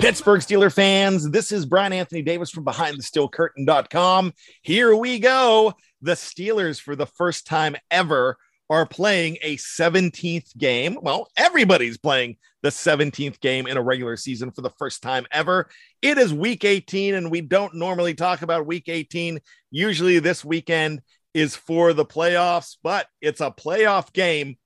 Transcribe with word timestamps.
Pittsburgh 0.00 0.40
Steeler 0.40 0.72
fans, 0.72 1.30
this 1.30 1.52
is 1.52 1.66
Brian 1.66 1.92
Anthony 1.92 2.22
Davis 2.22 2.50
from 2.50 2.64
BehindTheSteelCurtain.com. 2.64 4.32
Here 4.62 4.96
we 4.96 5.18
go. 5.18 5.74
The 6.00 6.12
Steelers, 6.12 6.80
for 6.80 6.96
the 6.96 7.04
first 7.04 7.46
time 7.46 7.76
ever, 7.90 8.38
are 8.70 8.86
playing 8.86 9.36
a 9.42 9.58
17th 9.58 10.56
game. 10.56 10.96
Well, 11.02 11.28
everybody's 11.36 11.98
playing 11.98 12.38
the 12.62 12.70
17th 12.70 13.40
game 13.40 13.66
in 13.66 13.76
a 13.76 13.82
regular 13.82 14.16
season 14.16 14.52
for 14.52 14.62
the 14.62 14.72
first 14.78 15.02
time 15.02 15.26
ever. 15.32 15.68
It 16.00 16.16
is 16.16 16.32
week 16.32 16.64
18, 16.64 17.14
and 17.14 17.30
we 17.30 17.42
don't 17.42 17.74
normally 17.74 18.14
talk 18.14 18.40
about 18.40 18.66
week 18.66 18.88
18. 18.88 19.38
Usually, 19.70 20.18
this 20.18 20.42
weekend 20.42 21.02
is 21.34 21.56
for 21.56 21.92
the 21.92 22.06
playoffs, 22.06 22.78
but 22.82 23.06
it's 23.20 23.42
a 23.42 23.50
playoff 23.50 24.14
game 24.14 24.56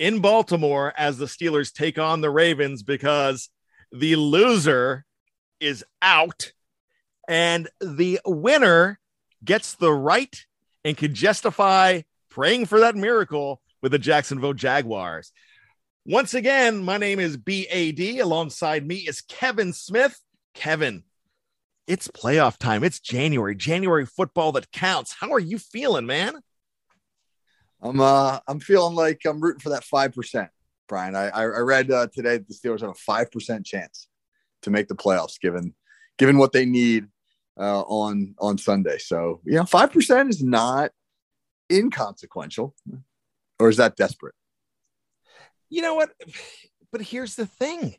in 0.00 0.18
Baltimore 0.18 0.92
as 0.96 1.18
the 1.18 1.26
Steelers 1.26 1.72
take 1.72 2.00
on 2.00 2.20
the 2.20 2.30
Ravens 2.30 2.82
because 2.82 3.48
the 3.92 4.16
loser 4.16 5.04
is 5.60 5.84
out 6.02 6.52
and 7.28 7.68
the 7.80 8.20
winner 8.24 8.98
gets 9.44 9.74
the 9.74 9.92
right 9.92 10.44
and 10.84 10.96
can 10.96 11.14
justify 11.14 12.02
praying 12.30 12.66
for 12.66 12.80
that 12.80 12.94
miracle 12.94 13.60
with 13.82 13.92
the 13.92 13.98
Jacksonville 13.98 14.52
Jaguars. 14.52 15.32
Once 16.04 16.34
again, 16.34 16.84
my 16.84 16.98
name 16.98 17.18
is 17.18 17.36
BAD. 17.36 18.20
Alongside 18.20 18.86
me 18.86 18.96
is 18.96 19.22
Kevin 19.22 19.72
Smith. 19.72 20.20
Kevin, 20.54 21.02
it's 21.86 22.08
playoff 22.08 22.58
time. 22.58 22.84
It's 22.84 23.00
January, 23.00 23.54
January 23.56 24.06
football 24.06 24.52
that 24.52 24.70
counts. 24.70 25.14
How 25.18 25.32
are 25.32 25.40
you 25.40 25.58
feeling, 25.58 26.06
man? 26.06 26.34
I'm 27.82 28.00
uh 28.00 28.38
I'm 28.46 28.60
feeling 28.60 28.94
like 28.94 29.22
I'm 29.26 29.40
rooting 29.40 29.60
for 29.60 29.70
that 29.70 29.84
five 29.84 30.12
percent. 30.12 30.50
Brian. 30.88 31.14
I, 31.14 31.28
I 31.28 31.44
read 31.44 31.90
uh, 31.90 32.08
today 32.12 32.38
that 32.38 32.48
the 32.48 32.54
Steelers 32.54 32.80
have 32.80 32.90
a 32.90 32.94
five 32.94 33.30
percent 33.30 33.66
chance 33.66 34.08
to 34.62 34.70
make 34.70 34.88
the 34.88 34.94
playoffs, 34.94 35.40
given 35.40 35.74
given 36.18 36.38
what 36.38 36.52
they 36.52 36.64
need 36.64 37.06
uh, 37.58 37.82
on 37.82 38.34
on 38.38 38.58
Sunday. 38.58 38.98
So 38.98 39.40
yeah, 39.44 39.64
five 39.64 39.92
percent 39.92 40.30
is 40.30 40.42
not 40.42 40.92
inconsequential, 41.70 42.74
or 43.58 43.68
is 43.68 43.76
that 43.78 43.96
desperate? 43.96 44.34
You 45.68 45.82
know 45.82 45.94
what? 45.94 46.10
But 46.92 47.02
here's 47.02 47.34
the 47.34 47.46
thing. 47.46 47.96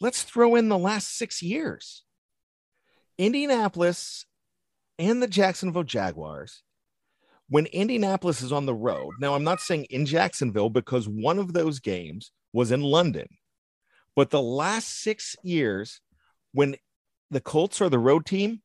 Let's 0.00 0.22
throw 0.22 0.54
in 0.54 0.68
the 0.68 0.78
last 0.78 1.16
six 1.16 1.42
years. 1.42 2.04
Indianapolis 3.18 4.26
and 4.98 5.20
the 5.22 5.26
Jacksonville 5.26 5.82
Jaguars 5.82 6.62
when 7.48 7.66
Indianapolis 7.66 8.42
is 8.42 8.52
on 8.52 8.66
the 8.66 8.74
road, 8.74 9.14
now 9.20 9.34
I'm 9.34 9.44
not 9.44 9.60
saying 9.60 9.86
in 9.90 10.06
Jacksonville 10.06 10.70
because 10.70 11.08
one 11.08 11.38
of 11.38 11.52
those 11.52 11.80
games 11.80 12.30
was 12.52 12.72
in 12.72 12.82
London, 12.82 13.28
but 14.14 14.30
the 14.30 14.42
last 14.42 15.02
six 15.02 15.36
years, 15.42 16.00
when 16.52 16.76
the 17.30 17.40
Colts 17.40 17.80
are 17.80 17.88
the 17.88 17.98
road 17.98 18.26
team, 18.26 18.62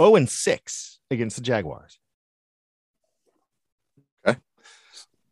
0 0.00 0.16
and 0.16 0.28
6 0.28 0.98
against 1.10 1.36
the 1.36 1.42
Jaguars. 1.42 1.98
Okay. 4.26 4.38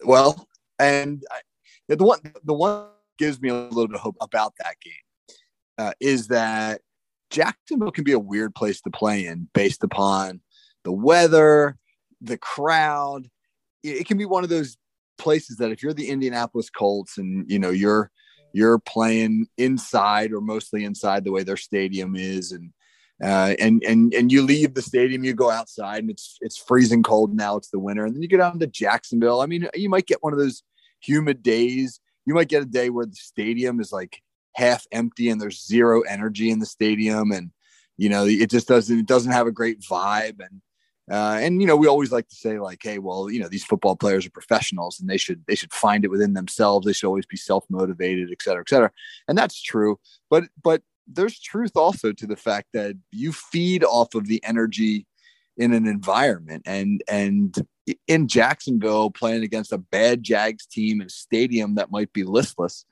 Well, 0.02 0.48
and 0.78 1.22
I, 1.30 1.40
the 1.88 2.04
one 2.04 2.20
the 2.44 2.54
one 2.54 2.86
gives 3.18 3.40
me 3.40 3.48
a 3.50 3.54
little 3.54 3.88
bit 3.88 3.96
of 3.96 4.00
hope 4.00 4.16
about 4.20 4.54
that 4.58 4.76
game 4.80 5.36
uh, 5.78 5.92
is 6.00 6.28
that 6.28 6.80
Jacksonville 7.30 7.90
can 7.90 8.04
be 8.04 8.12
a 8.12 8.18
weird 8.18 8.54
place 8.54 8.80
to 8.82 8.90
play 8.90 9.26
in 9.26 9.48
based 9.54 9.84
upon 9.84 10.40
the 10.84 10.92
weather, 10.92 11.76
the 12.24 12.38
crowd. 12.38 13.28
It 13.82 14.06
can 14.06 14.16
be 14.16 14.24
one 14.24 14.44
of 14.44 14.50
those 14.50 14.76
places 15.18 15.58
that 15.58 15.70
if 15.70 15.82
you're 15.82 15.94
the 15.94 16.08
Indianapolis 16.10 16.70
Colts 16.70 17.18
and 17.18 17.50
you 17.50 17.58
know 17.58 17.70
you're 17.70 18.10
you're 18.52 18.78
playing 18.78 19.46
inside 19.58 20.32
or 20.32 20.40
mostly 20.40 20.84
inside 20.84 21.24
the 21.24 21.32
way 21.32 21.42
their 21.42 21.56
stadium 21.56 22.14
is 22.16 22.52
and 22.52 22.72
uh, 23.22 23.54
and 23.60 23.82
and 23.84 24.12
and 24.12 24.32
you 24.32 24.42
leave 24.42 24.74
the 24.74 24.82
stadium, 24.82 25.22
you 25.22 25.34
go 25.34 25.50
outside, 25.50 26.00
and 26.00 26.10
it's 26.10 26.36
it's 26.40 26.58
freezing 26.58 27.02
cold 27.02 27.34
now. 27.34 27.56
It's 27.56 27.70
the 27.70 27.78
winter, 27.78 28.04
and 28.04 28.14
then 28.14 28.22
you 28.22 28.28
go 28.28 28.38
down 28.38 28.58
to 28.58 28.66
Jacksonville. 28.66 29.40
I 29.40 29.46
mean, 29.46 29.68
you 29.74 29.88
might 29.88 30.06
get 30.06 30.22
one 30.22 30.32
of 30.32 30.38
those 30.38 30.62
humid 31.00 31.42
days. 31.42 32.00
You 32.26 32.34
might 32.34 32.48
get 32.48 32.62
a 32.62 32.66
day 32.66 32.90
where 32.90 33.06
the 33.06 33.14
stadium 33.14 33.80
is 33.80 33.92
like 33.92 34.20
half 34.56 34.86
empty 34.90 35.28
and 35.28 35.40
there's 35.40 35.64
zero 35.64 36.00
energy 36.02 36.50
in 36.50 36.58
the 36.58 36.66
stadium, 36.66 37.30
and 37.30 37.50
you 37.96 38.08
know 38.08 38.24
it 38.24 38.50
just 38.50 38.66
doesn't 38.66 38.98
it 38.98 39.06
doesn't 39.06 39.32
have 39.32 39.46
a 39.46 39.52
great 39.52 39.80
vibe. 39.80 40.40
And 40.40 40.60
uh, 41.10 41.38
and 41.40 41.60
you 41.60 41.66
know, 41.66 41.76
we 41.76 41.86
always 41.86 42.12
like 42.12 42.28
to 42.28 42.34
say 42.34 42.58
like, 42.58 42.80
hey, 42.82 42.98
well, 42.98 43.30
you 43.30 43.38
know, 43.38 43.48
these 43.48 43.64
football 43.64 43.96
players 43.96 44.26
are 44.26 44.30
professionals 44.30 44.98
and 44.98 45.08
they 45.08 45.18
should 45.18 45.44
they 45.46 45.54
should 45.54 45.72
find 45.72 46.04
it 46.04 46.10
within 46.10 46.32
themselves. 46.32 46.86
They 46.86 46.92
should 46.92 47.08
always 47.08 47.26
be 47.26 47.36
self 47.36 47.64
motivated, 47.68 48.30
et 48.32 48.40
cetera, 48.40 48.62
et 48.62 48.68
cetera. 48.68 48.90
And 49.28 49.36
that's 49.36 49.60
true. 49.60 49.98
But 50.30 50.44
but 50.62 50.82
there's 51.06 51.38
truth 51.38 51.72
also 51.76 52.12
to 52.12 52.26
the 52.26 52.36
fact 52.36 52.68
that 52.72 52.96
you 53.10 53.32
feed 53.32 53.84
off 53.84 54.14
of 54.14 54.26
the 54.28 54.42
energy 54.44 55.06
in 55.56 55.72
an 55.72 55.86
environment 55.86 56.62
and 56.64 57.02
and 57.06 57.66
in 58.08 58.28
Jacksonville 58.28 59.10
playing 59.10 59.42
against 59.42 59.72
a 59.72 59.78
bad 59.78 60.22
Jags 60.22 60.66
team 60.66 61.00
in 61.00 61.08
a 61.08 61.10
stadium 61.10 61.74
that 61.74 61.90
might 61.90 62.12
be 62.14 62.24
listless, 62.24 62.86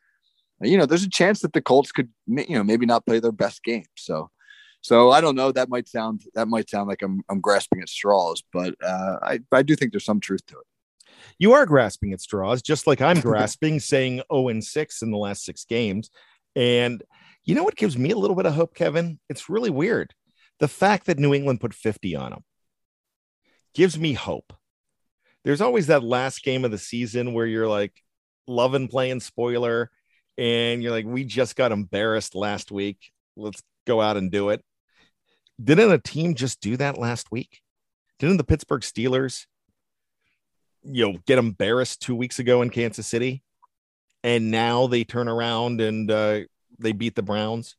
you 0.60 0.76
know, 0.76 0.86
there's 0.86 1.02
a 1.02 1.10
chance 1.10 1.40
that 1.40 1.52
the 1.52 1.62
Colts 1.62 1.92
could, 1.92 2.10
you 2.26 2.54
know, 2.56 2.64
maybe 2.64 2.86
not 2.86 3.06
play 3.06 3.20
their 3.20 3.32
best 3.32 3.64
game. 3.64 3.84
So, 3.96 4.30
so 4.82 5.12
I 5.12 5.20
don't 5.20 5.36
know. 5.36 5.52
That 5.52 5.68
might 5.68 5.88
sound 5.88 6.22
that 6.34 6.48
might 6.48 6.68
sound 6.68 6.88
like 6.88 7.02
I'm 7.02 7.22
I'm 7.30 7.40
grasping 7.40 7.80
at 7.80 7.88
straws, 7.88 8.42
but 8.52 8.74
uh, 8.84 9.16
I 9.22 9.40
I 9.52 9.62
do 9.62 9.76
think 9.76 9.92
there's 9.92 10.04
some 10.04 10.20
truth 10.20 10.44
to 10.46 10.58
it. 10.58 10.66
You 11.38 11.52
are 11.52 11.66
grasping 11.66 12.12
at 12.12 12.20
straws, 12.20 12.62
just 12.62 12.86
like 12.86 13.00
I'm 13.00 13.20
grasping, 13.22 13.78
saying 13.80 14.22
0 14.32 14.48
and 14.48 14.62
6 14.62 15.02
in 15.02 15.10
the 15.12 15.18
last 15.18 15.44
six 15.44 15.64
games. 15.64 16.10
And 16.56 17.02
you 17.44 17.54
know 17.54 17.62
what 17.62 17.76
gives 17.76 17.96
me 17.96 18.10
a 18.10 18.16
little 18.16 18.36
bit 18.36 18.46
of 18.46 18.54
hope, 18.54 18.74
Kevin? 18.74 19.18
It's 19.28 19.48
really 19.48 19.70
weird. 19.70 20.14
The 20.58 20.68
fact 20.68 21.06
that 21.06 21.18
New 21.18 21.32
England 21.32 21.60
put 21.60 21.74
50 21.74 22.16
on 22.16 22.30
them 22.30 22.44
gives 23.74 23.98
me 23.98 24.12
hope. 24.12 24.52
There's 25.44 25.60
always 25.60 25.88
that 25.88 26.04
last 26.04 26.42
game 26.42 26.64
of 26.64 26.70
the 26.70 26.78
season 26.78 27.34
where 27.34 27.46
you're 27.46 27.68
like 27.68 27.92
loving 28.46 28.88
playing 28.88 29.20
spoiler 29.20 29.90
and 30.38 30.82
you're 30.82 30.92
like, 30.92 31.06
we 31.06 31.24
just 31.24 31.56
got 31.56 31.72
embarrassed 31.72 32.34
last 32.34 32.70
week. 32.70 33.12
Let's 33.36 33.62
go 33.86 34.00
out 34.00 34.16
and 34.16 34.30
do 34.30 34.50
it. 34.50 34.62
Didn't 35.62 35.92
a 35.92 35.98
team 35.98 36.34
just 36.34 36.60
do 36.60 36.76
that 36.76 36.98
last 36.98 37.30
week? 37.30 37.60
Didn't 38.18 38.36
the 38.36 38.44
Pittsburgh 38.44 38.82
Steelers, 38.82 39.46
you 40.84 41.06
know, 41.06 41.18
get 41.26 41.38
embarrassed 41.38 42.02
two 42.02 42.14
weeks 42.14 42.38
ago 42.38 42.62
in 42.62 42.70
Kansas 42.70 43.06
City? 43.06 43.42
And 44.24 44.50
now 44.50 44.86
they 44.86 45.04
turn 45.04 45.28
around 45.28 45.80
and 45.80 46.10
uh, 46.10 46.40
they 46.78 46.92
beat 46.92 47.14
the 47.14 47.22
Browns. 47.22 47.76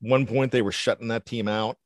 One 0.00 0.26
point 0.26 0.52
they 0.52 0.62
were 0.62 0.72
shutting 0.72 1.08
that 1.08 1.26
team 1.26 1.48
out. 1.48 1.76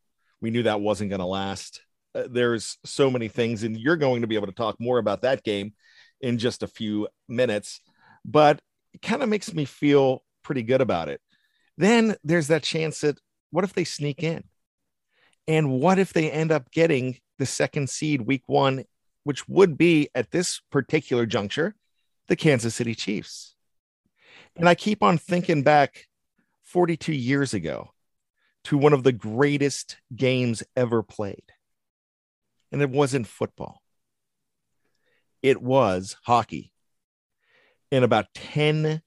We 0.41 0.51
knew 0.51 0.65
that 0.65 0.81
wasn't 0.81 1.11
going 1.11 1.21
to 1.21 1.27
last. 1.27 1.81
Uh, 2.15 2.25
there's 2.29 2.77
so 2.85 3.11
many 3.11 3.29
things, 3.29 3.63
and 3.63 3.79
you're 3.79 3.97
going 3.97 4.23
to 4.23 4.27
be 4.27 4.35
able 4.35 4.49
to 4.49 4.53
talk 4.53 4.77
more 4.81 4.99
about 4.99 5.23
that 5.23 5.45
game 5.45 5.73
in 6.21 6.39
just 6.39 6.63
a 6.63 6.67
few 6.67 7.09
minutes. 7.29 7.81
But 8.25 8.61
it 8.93 9.03
kind 9.03 9.23
of 9.23 9.29
makes 9.29 9.55
me 9.55 9.65
feel 9.65 10.23
pretty 10.43 10.63
good 10.63 10.81
about 10.81 11.09
it. 11.09 11.21
Then 11.79 12.17
there's 12.23 12.49
that 12.49 12.63
chance 12.63 13.01
that 13.01 13.19
what 13.51 13.65
if 13.65 13.73
they 13.73 13.85
sneak 13.85 14.23
in? 14.23 14.45
And 15.49 15.81
what 15.81 15.99
if 15.99 16.13
they 16.13 16.31
end 16.31 16.53
up 16.53 16.71
getting 16.71 17.19
the 17.39 17.47
second 17.47 17.91
seed 17.91 18.23
week 18.23 18.43
one, 18.47 18.85
which 19.25 19.49
would 19.49 19.77
be 19.77 20.09
at 20.15 20.31
this 20.31 20.61
particular 20.71 21.27
juncture, 21.27 21.75
the 22.29 22.37
Kansas 22.37 22.75
City 22.75 22.95
Chiefs? 22.95 23.55
And 24.57 24.69
I 24.69 24.75
keep 24.75 25.03
on 25.03 25.19
thinking 25.19 25.63
back 25.63 26.07
42 26.65 27.13
years 27.13 27.55
ago 27.55 27.91
to 28.65 28.79
one 28.79 28.93
of 28.93 29.03
the 29.03 29.13
greatest 29.13 29.97
games 30.15 30.63
ever 30.77 31.03
played. 31.03 31.43
And 32.71 32.81
it 32.81 32.91
wasn't 32.91 33.27
football, 33.27 33.83
it 35.43 35.61
was 35.61 36.17
hockey. 36.25 36.73
And 37.91 38.05
about 38.07 38.27
10, 38.33 39.03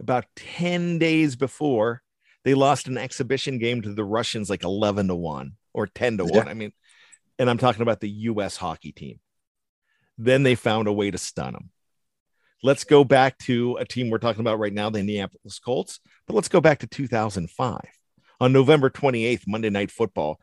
about 0.00 0.24
10 0.34 0.98
days 0.98 1.36
before, 1.36 2.02
they 2.44 2.54
lost 2.54 2.86
an 2.88 2.98
exhibition 2.98 3.58
game 3.58 3.82
to 3.82 3.94
the 3.94 4.04
Russians 4.04 4.50
like 4.50 4.64
11 4.64 5.08
to 5.08 5.14
1 5.14 5.52
or 5.72 5.86
10 5.86 6.18
to 6.18 6.24
1. 6.24 6.34
Yeah. 6.34 6.44
I 6.44 6.54
mean, 6.54 6.72
and 7.38 7.50
I'm 7.50 7.58
talking 7.58 7.82
about 7.82 8.00
the 8.00 8.10
US 8.10 8.56
hockey 8.56 8.92
team. 8.92 9.18
Then 10.16 10.42
they 10.42 10.54
found 10.54 10.86
a 10.86 10.92
way 10.92 11.10
to 11.10 11.18
stun 11.18 11.54
them. 11.54 11.70
Let's 12.62 12.84
go 12.84 13.04
back 13.04 13.36
to 13.40 13.76
a 13.76 13.84
team 13.84 14.08
we're 14.08 14.18
talking 14.18 14.40
about 14.40 14.58
right 14.58 14.72
now, 14.72 14.88
the 14.88 15.00
Indianapolis 15.00 15.58
Colts, 15.58 16.00
but 16.26 16.34
let's 16.34 16.48
go 16.48 16.60
back 16.60 16.78
to 16.78 16.86
2005. 16.86 17.80
On 18.40 18.52
November 18.52 18.90
28th, 18.90 19.42
Monday 19.46 19.70
Night 19.70 19.90
Football, 19.90 20.40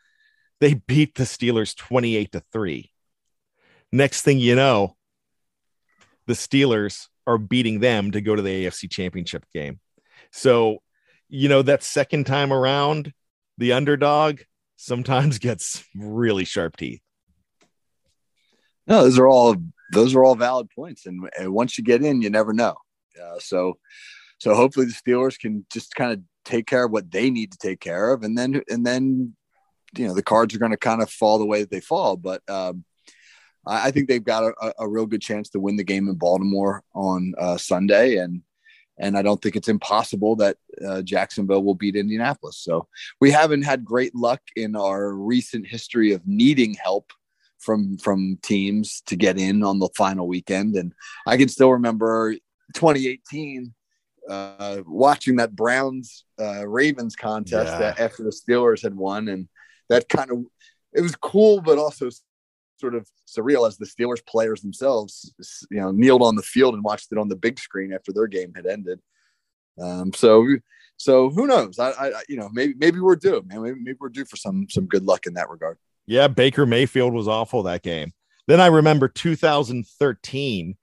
they 0.59 0.75
beat 0.75 1.15
the 1.15 1.23
Steelers 1.23 1.75
28 1.75 2.31
to 2.33 2.43
3. 2.51 2.91
Next 3.91 4.21
thing 4.21 4.39
you 4.39 4.55
know, 4.55 4.95
the 6.27 6.33
Steelers 6.33 7.07
are 7.25 7.37
beating 7.37 7.79
them 7.79 8.11
to 8.11 8.21
go 8.21 8.35
to 8.35 8.41
the 8.41 8.65
AFC 8.65 8.89
Championship 8.89 9.45
game. 9.53 9.79
So, 10.31 10.79
you 11.31 11.47
know, 11.47 11.61
that 11.61 11.81
second 11.81 12.25
time 12.25 12.51
around, 12.51 13.13
the 13.57 13.71
underdog 13.71 14.41
sometimes 14.75 15.39
gets 15.39 15.83
really 15.95 16.45
sharp 16.45 16.75
teeth. 16.77 17.01
No, 18.85 19.03
those 19.03 19.17
are 19.17 19.27
all 19.27 19.55
those 19.93 20.13
are 20.13 20.23
all 20.23 20.35
valid 20.35 20.69
points, 20.69 21.05
and, 21.05 21.29
and 21.39 21.53
once 21.53 21.77
you 21.77 21.83
get 21.83 22.03
in, 22.03 22.21
you 22.21 22.29
never 22.29 22.53
know. 22.53 22.75
Uh, 23.21 23.39
so, 23.39 23.77
so 24.39 24.53
hopefully 24.55 24.85
the 24.85 24.93
Steelers 24.93 25.39
can 25.39 25.65
just 25.71 25.95
kind 25.95 26.13
of 26.13 26.21
take 26.43 26.65
care 26.65 26.85
of 26.85 26.91
what 26.91 27.11
they 27.11 27.29
need 27.29 27.51
to 27.51 27.57
take 27.57 27.79
care 27.79 28.11
of, 28.11 28.23
and 28.23 28.37
then 28.37 28.61
and 28.69 28.85
then 28.85 29.33
you 29.97 30.07
know 30.07 30.13
the 30.13 30.23
cards 30.23 30.53
are 30.53 30.59
going 30.59 30.71
to 30.71 30.77
kind 30.77 31.01
of 31.01 31.09
fall 31.09 31.39
the 31.39 31.45
way 31.45 31.61
that 31.61 31.71
they 31.71 31.79
fall. 31.79 32.17
But 32.17 32.41
um, 32.49 32.83
I, 33.65 33.87
I 33.87 33.91
think 33.91 34.09
they've 34.09 34.23
got 34.23 34.43
a, 34.61 34.73
a, 34.79 34.89
real 34.89 35.05
good 35.05 35.21
chance 35.21 35.49
to 35.49 35.59
win 35.59 35.77
the 35.77 35.83
game 35.83 36.09
in 36.09 36.15
Baltimore 36.15 36.83
on 36.93 37.33
uh, 37.37 37.57
Sunday, 37.57 38.17
and 38.17 38.41
and 39.01 39.17
I 39.17 39.23
don't 39.23 39.41
think 39.41 39.55
it's 39.55 39.67
impossible 39.67 40.35
that 40.37 40.57
uh, 40.87 41.01
Jacksonville 41.01 41.63
will 41.63 41.75
beat 41.75 41.95
Indianapolis. 41.95 42.57
So 42.59 42.87
we 43.19 43.31
haven't 43.31 43.63
had 43.63 43.83
great 43.83 44.15
luck 44.15 44.41
in 44.55 44.75
our 44.75 45.11
recent 45.13 45.67
history 45.67 46.13
of 46.13 46.25
needing 46.27 46.75
help 46.75 47.11
from 47.57 47.97
from 47.97 48.37
teams 48.41 49.01
to 49.07 49.15
get 49.15 49.37
in 49.37 49.63
on 49.63 49.79
the 49.79 49.89
final 49.97 50.27
weekend. 50.27 50.75
And 50.75 50.93
I 51.25 51.35
can 51.35 51.49
still 51.49 51.71
remember 51.71 52.35
2018 52.75 53.73
uh, 54.29 54.77
watching 54.85 55.37
that 55.37 55.55
Browns 55.55 56.23
uh, 56.39 56.67
Ravens 56.67 57.15
contest 57.15 57.71
yeah. 57.71 57.79
that 57.79 57.99
after 57.99 58.23
the 58.23 58.29
Steelers 58.29 58.83
had 58.83 58.95
won, 58.95 59.27
and 59.27 59.49
that 59.89 60.07
kind 60.09 60.31
of 60.31 60.45
it 60.93 61.01
was 61.01 61.15
cool, 61.15 61.61
but 61.61 61.79
also 61.79 62.09
sort 62.81 62.95
of 62.95 63.07
surreal 63.27 63.67
as 63.67 63.77
the 63.77 63.85
Steelers 63.85 64.25
players 64.25 64.61
themselves, 64.61 65.33
you 65.71 65.79
know, 65.79 65.91
kneeled 65.91 66.21
on 66.21 66.35
the 66.35 66.41
field 66.41 66.73
and 66.73 66.83
watched 66.83 67.11
it 67.11 67.17
on 67.17 67.29
the 67.29 67.35
big 67.35 67.59
screen 67.59 67.93
after 67.93 68.11
their 68.11 68.27
game 68.27 68.51
had 68.53 68.65
ended. 68.65 68.99
Um, 69.81 70.11
so, 70.13 70.45
so 70.97 71.29
who 71.29 71.47
knows? 71.47 71.79
I, 71.79 71.91
I, 71.91 72.23
you 72.27 72.35
know, 72.35 72.49
maybe 72.51 72.73
maybe 72.77 72.99
we're 72.99 73.15
due, 73.15 73.41
man. 73.45 73.61
Maybe, 73.61 73.79
maybe 73.79 73.97
we're 73.99 74.09
due 74.09 74.25
for 74.25 74.35
some 74.35 74.67
some 74.69 74.87
good 74.87 75.03
luck 75.03 75.25
in 75.25 75.35
that 75.35 75.49
regard. 75.49 75.77
Yeah, 76.05 76.27
Baker 76.27 76.65
Mayfield 76.65 77.13
was 77.13 77.27
awful 77.27 77.63
that 77.63 77.83
game. 77.83 78.11
Then 78.47 78.59
I 78.59 78.67
remember 78.67 79.07
2013 79.07 80.75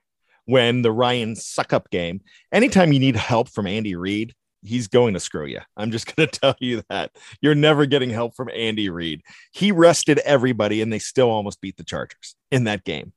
when 0.47 0.81
the 0.81 0.91
Ryan 0.91 1.35
Succop 1.35 1.91
game. 1.91 2.23
Anytime 2.51 2.93
you 2.93 2.99
need 2.99 3.17
help 3.17 3.51
from 3.51 3.67
Andy 3.67 3.95
Reid, 3.95 4.35
he's 4.63 4.89
going 4.89 5.15
to 5.15 5.21
screw 5.21 5.47
you. 5.47 5.61
I'm 5.77 5.91
just 5.91 6.07
going 6.17 6.29
to 6.29 6.41
tell 6.41 6.57
you 6.61 6.83
that. 6.89 7.13
You're 7.41 7.55
never 7.55 7.87
getting 7.87 8.11
help 8.11 8.35
from 8.35 8.51
Andy 8.55 8.91
Reid. 8.91 9.23
He 9.53 9.73
rested 9.73 10.19
everybody 10.19 10.83
and 10.83 10.93
they 10.93 10.99
still 10.99 11.31
almost 11.31 11.61
beat 11.61 11.77
the 11.77 11.85
Chargers 11.85 12.35
in 12.51 12.65
that 12.65 12.85
game. 12.85 13.13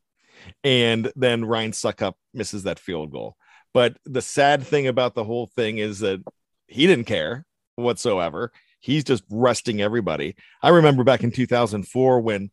And 0.64 1.12
then 1.16 1.46
Ryan 1.46 1.72
Succop 1.72 2.14
misses 2.34 2.64
that 2.64 2.80
field 2.80 3.12
goal. 3.12 3.36
But 3.74 3.98
the 4.06 4.22
sad 4.22 4.64
thing 4.64 4.88
about 4.88 5.16
the 5.16 5.24
whole 5.24 5.48
thing 5.56 5.78
is 5.78 6.00
that 6.00 6.22
he 6.68 6.88
didn't 6.88 7.06
care 7.06 7.46
whatsoever. 7.76 8.52
He's 8.80 9.04
just 9.04 9.24
resting 9.30 9.82
everybody. 9.82 10.36
I 10.62 10.70
remember 10.70 11.04
back 11.04 11.24
in 11.24 11.32
2004 11.32 12.22
when 12.22 12.52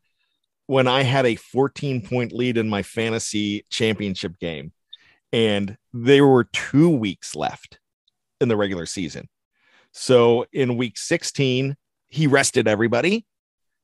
when 0.67 0.87
I 0.87 1.01
had 1.01 1.25
a 1.25 1.35
14 1.35 2.03
point 2.03 2.31
lead 2.31 2.57
in 2.57 2.69
my 2.69 2.83
fantasy 2.83 3.65
championship 3.71 4.37
game 4.37 4.71
and 5.33 5.77
there 5.93 6.27
were 6.27 6.43
2 6.43 6.89
weeks 6.89 7.35
left 7.35 7.78
in 8.41 8.47
the 8.47 8.57
regular 8.57 8.85
season. 8.85 9.27
So 9.91 10.45
in 10.51 10.77
week 10.77 10.97
16, 10.97 11.75
he 12.07 12.27
rested 12.27 12.67
everybody 12.67 13.25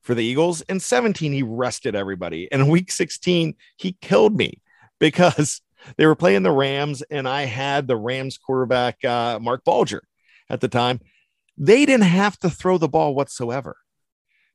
for 0.01 0.13
the 0.13 0.24
Eagles. 0.24 0.62
In 0.62 0.79
17, 0.79 1.33
he 1.33 1.43
rested 1.43 1.95
everybody. 1.95 2.47
And 2.51 2.62
in 2.62 2.67
week 2.69 2.91
16, 2.91 3.55
he 3.77 3.97
killed 4.01 4.35
me 4.35 4.62
because 5.00 5.62
they 5.97 6.05
were 6.05 6.15
playing 6.15 6.43
the 6.43 6.51
Rams, 6.51 7.03
and 7.12 7.27
I 7.27 7.43
had 7.43 7.88
the 7.88 7.97
Rams 7.97 8.38
quarterback, 8.38 9.03
uh, 9.05 9.39
Marc 9.39 9.63
Bulger, 9.63 10.01
at 10.50 10.62
the 10.62 10.67
time. 10.67 11.00
They 11.57 11.85
didn't 11.85 12.05
have 12.05 12.39
to 12.39 12.50
throw 12.50 12.77
the 12.77 12.88
ball 12.88 13.13
whatsoever 13.13 13.77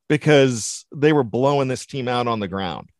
because 0.08 0.86
they 0.94 1.12
were 1.12 1.24
blowing 1.24 1.68
this 1.68 1.86
team 1.86 2.08
out 2.08 2.26
on 2.26 2.40
the 2.40 2.48
ground. 2.48 2.90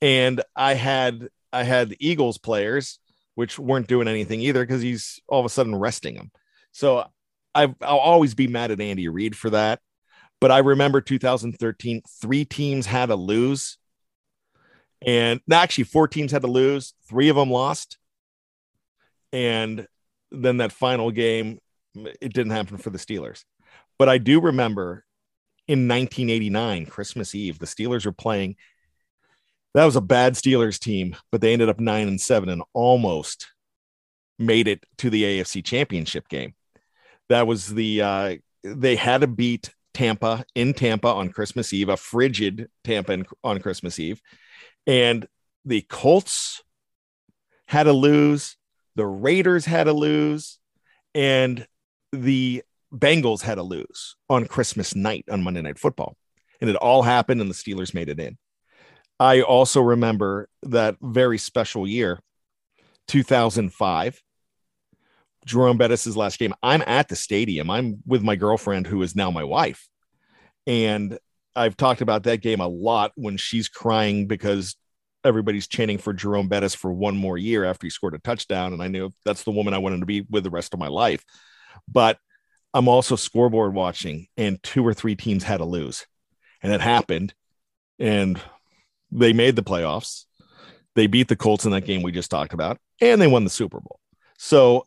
And 0.00 0.42
I 0.54 0.74
had 0.74 1.28
I 1.52 1.64
had 1.64 1.88
the 1.88 1.96
Eagles 2.06 2.38
players 2.38 2.98
which 3.38 3.56
weren't 3.56 3.86
doing 3.86 4.08
anything 4.08 4.40
either 4.40 4.66
because 4.66 4.82
he's 4.82 5.20
all 5.28 5.38
of 5.38 5.46
a 5.46 5.48
sudden 5.48 5.72
resting 5.72 6.16
them. 6.16 6.32
So 6.72 7.04
i 7.54 7.66
will 7.66 7.76
always 7.80 8.34
be 8.34 8.48
mad 8.48 8.72
at 8.72 8.80
Andy 8.80 9.06
Reid 9.06 9.36
for 9.36 9.50
that. 9.50 9.78
But 10.40 10.50
I 10.50 10.58
remember 10.58 11.00
2013, 11.00 12.02
three 12.20 12.44
teams 12.44 12.84
had 12.84 13.06
to 13.06 13.14
lose. 13.14 13.78
And 15.06 15.40
actually, 15.52 15.84
four 15.84 16.08
teams 16.08 16.32
had 16.32 16.42
to 16.42 16.48
lose, 16.48 16.94
three 17.08 17.28
of 17.28 17.36
them 17.36 17.48
lost. 17.48 17.98
And 19.32 19.86
then 20.32 20.56
that 20.56 20.72
final 20.72 21.12
game, 21.12 21.60
it 21.94 22.32
didn't 22.32 22.50
happen 22.50 22.76
for 22.76 22.90
the 22.90 22.98
Steelers. 22.98 23.44
But 24.00 24.08
I 24.08 24.18
do 24.18 24.40
remember 24.40 25.04
in 25.68 25.86
1989, 25.86 26.86
Christmas 26.86 27.36
Eve, 27.36 27.60
the 27.60 27.66
Steelers 27.66 28.04
were 28.04 28.10
playing 28.10 28.56
that 29.78 29.84
was 29.84 29.94
a 29.94 30.00
bad 30.00 30.34
Steelers 30.34 30.76
team, 30.76 31.14
but 31.30 31.40
they 31.40 31.52
ended 31.52 31.68
up 31.68 31.78
nine 31.78 32.08
and 32.08 32.20
seven 32.20 32.48
and 32.48 32.64
almost 32.72 33.46
made 34.36 34.66
it 34.66 34.84
to 34.96 35.08
the 35.08 35.22
AFC 35.22 35.64
championship 35.64 36.28
game. 36.28 36.54
That 37.28 37.46
was 37.46 37.68
the, 37.68 38.02
uh, 38.02 38.36
they 38.64 38.96
had 38.96 39.20
to 39.20 39.28
beat 39.28 39.72
Tampa 39.94 40.44
in 40.56 40.74
Tampa 40.74 41.06
on 41.06 41.30
Christmas 41.30 41.72
Eve, 41.72 41.90
a 41.90 41.96
frigid 41.96 42.68
Tampa 42.82 43.24
on 43.44 43.60
Christmas 43.60 44.00
Eve. 44.00 44.20
And 44.84 45.28
the 45.64 45.82
Colts 45.82 46.60
had 47.66 47.84
to 47.84 47.92
lose, 47.92 48.56
the 48.96 49.06
Raiders 49.06 49.64
had 49.64 49.84
to 49.84 49.92
lose, 49.92 50.58
and 51.14 51.68
the 52.12 52.64
Bengals 52.92 53.42
had 53.42 53.56
to 53.56 53.62
lose 53.62 54.16
on 54.28 54.46
Christmas 54.46 54.96
night 54.96 55.24
on 55.30 55.44
Monday 55.44 55.62
Night 55.62 55.78
Football. 55.78 56.16
And 56.60 56.68
it 56.68 56.74
all 56.74 57.02
happened, 57.02 57.40
and 57.40 57.48
the 57.48 57.54
Steelers 57.54 57.94
made 57.94 58.08
it 58.08 58.18
in. 58.18 58.38
I 59.20 59.42
also 59.42 59.80
remember 59.80 60.48
that 60.62 60.96
very 61.00 61.38
special 61.38 61.86
year, 61.86 62.20
2005, 63.08 64.22
Jerome 65.44 65.78
Bettis' 65.78 66.16
last 66.16 66.38
game. 66.38 66.54
I'm 66.62 66.82
at 66.86 67.08
the 67.08 67.16
stadium. 67.16 67.70
I'm 67.70 67.98
with 68.06 68.22
my 68.22 68.36
girlfriend, 68.36 68.86
who 68.86 69.02
is 69.02 69.16
now 69.16 69.30
my 69.30 69.44
wife. 69.44 69.88
And 70.66 71.18
I've 71.56 71.76
talked 71.76 72.00
about 72.00 72.24
that 72.24 72.42
game 72.42 72.60
a 72.60 72.68
lot 72.68 73.12
when 73.16 73.36
she's 73.36 73.68
crying 73.68 74.26
because 74.26 74.76
everybody's 75.24 75.66
chanting 75.66 75.98
for 75.98 76.12
Jerome 76.12 76.48
Bettis 76.48 76.74
for 76.74 76.92
one 76.92 77.16
more 77.16 77.36
year 77.36 77.64
after 77.64 77.86
he 77.86 77.90
scored 77.90 78.14
a 78.14 78.18
touchdown. 78.18 78.72
And 78.72 78.82
I 78.82 78.88
knew 78.88 79.10
that's 79.24 79.42
the 79.42 79.50
woman 79.50 79.74
I 79.74 79.78
wanted 79.78 80.00
to 80.00 80.06
be 80.06 80.24
with 80.30 80.44
the 80.44 80.50
rest 80.50 80.74
of 80.74 80.80
my 80.80 80.88
life. 80.88 81.24
But 81.90 82.18
I'm 82.74 82.86
also 82.86 83.16
scoreboard 83.16 83.74
watching, 83.74 84.28
and 84.36 84.62
two 84.62 84.86
or 84.86 84.94
three 84.94 85.16
teams 85.16 85.42
had 85.42 85.56
to 85.56 85.64
lose. 85.64 86.06
And 86.62 86.72
it 86.72 86.80
happened. 86.80 87.34
And 87.98 88.40
they 89.10 89.32
made 89.32 89.56
the 89.56 89.62
playoffs. 89.62 90.24
They 90.94 91.06
beat 91.06 91.28
the 91.28 91.36
Colts 91.36 91.64
in 91.64 91.72
that 91.72 91.84
game 91.84 92.02
we 92.02 92.12
just 92.12 92.30
talked 92.30 92.52
about, 92.52 92.78
and 93.00 93.20
they 93.20 93.26
won 93.26 93.44
the 93.44 93.50
Super 93.50 93.80
Bowl. 93.80 94.00
So, 94.38 94.86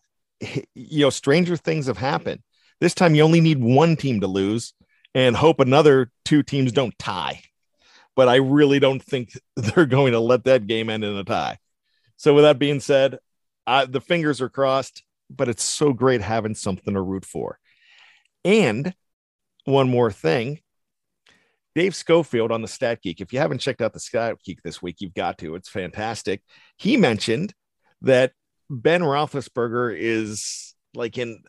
you 0.76 1.02
know, 1.02 1.10
stranger 1.10 1.56
things 1.56 1.88
have 1.88 1.98
happened. 1.98 2.42
This 2.80 2.94
time 2.94 3.16
you 3.16 3.24
only 3.24 3.42
need 3.42 3.60
one 3.60 3.96
team 3.96 4.22
to 4.22 4.28
lose 4.28 4.74
and 5.14 5.36
hope 5.36 5.60
another 5.60 6.12
two 6.26 6.44
teams 6.44 6.72
don't 6.72 6.98
tie. 6.98 7.42
But 8.16 8.28
I 8.28 8.36
really 8.38 8.80
don't 8.80 9.02
think 9.02 9.32
they're 9.56 9.86
going 9.86 10.14
to 10.14 10.20
let 10.20 10.46
that 10.46 10.68
game 10.68 10.90
end 10.90 11.04
in 11.04 11.16
a 11.16 11.24
tie. 11.24 11.60
So, 12.18 12.34
with 12.34 12.44
that 12.44 12.60
being 12.60 12.80
said, 12.80 13.20
I, 13.66 13.86
the 13.86 14.02
fingers 14.02 14.42
are 14.42 14.50
crossed, 14.50 15.04
but 15.30 15.50
it's 15.50 15.64
so 15.64 15.94
great 15.94 16.22
having 16.22 16.56
something 16.56 16.94
to 16.94 17.02
root 17.02 17.26
for. 17.26 17.58
And 18.44 18.94
one 19.66 19.90
more 19.90 20.12
thing 20.12 20.60
Dave 21.76 21.96
Schofield 21.96 22.52
on 22.52 22.62
the 22.62 22.68
Stat 22.68 23.02
Geek. 23.02 23.22
If 23.22 23.32
you 23.32 23.40
haven't 23.40 23.60
checked 23.60 23.82
out 23.82 23.94
the 23.94 24.00
Stat 24.00 24.38
Geek 24.44 24.62
this 24.62 24.82
week, 24.82 24.98
you've 25.00 25.14
got 25.14 25.38
to. 25.40 25.56
It's 25.56 25.70
fantastic. 25.70 26.42
He 26.78 26.98
mentioned 26.98 27.54
that 28.02 28.34
Ben 28.70 29.02
Roethlisberger 29.02 29.96
is 29.98 30.76
like 30.94 31.18
in 31.18 31.44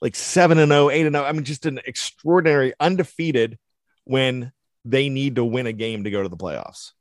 like 0.00 0.14
7 0.14 0.58
and 0.58 0.70
0, 0.70 0.90
8 0.90 1.06
and 1.06 1.14
0. 1.14 1.24
I 1.24 1.32
mean, 1.32 1.44
just 1.44 1.66
an 1.66 1.80
extraordinary 1.86 2.74
undefeated 2.78 3.58
when 4.04 4.52
they 4.84 5.08
need 5.08 5.36
to 5.36 5.44
win 5.44 5.66
a 5.66 5.72
game 5.72 6.04
to 6.04 6.10
go 6.10 6.22
to 6.22 6.28
the 6.28 6.36
playoffs. 6.36 6.92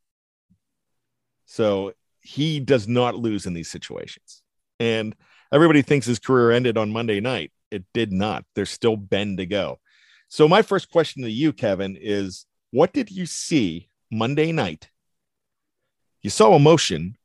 So 1.45 1.93
he 2.21 2.59
does 2.59 2.87
not 2.87 3.15
lose 3.15 3.45
in 3.45 3.53
these 3.53 3.69
situations. 3.69 4.41
And 4.79 5.15
everybody 5.51 5.83
thinks 5.83 6.07
his 6.07 6.19
career 6.19 6.51
ended 6.51 6.77
on 6.77 6.91
Monday 6.91 7.19
night. 7.19 7.51
It 7.69 7.83
did 7.93 8.11
not. 8.11 8.45
There's 8.55 8.71
still 8.71 8.95
Ben 8.95 9.37
to 9.37 9.45
go. 9.45 9.79
So, 10.27 10.47
my 10.47 10.61
first 10.61 10.91
question 10.91 11.23
to 11.23 11.29
you, 11.29 11.53
Kevin, 11.53 11.97
is 11.99 12.45
what 12.71 12.93
did 12.93 13.11
you 13.11 13.25
see 13.25 13.89
Monday 14.11 14.51
night? 14.51 14.89
You 16.21 16.29
saw 16.29 16.55
emotion, 16.55 17.17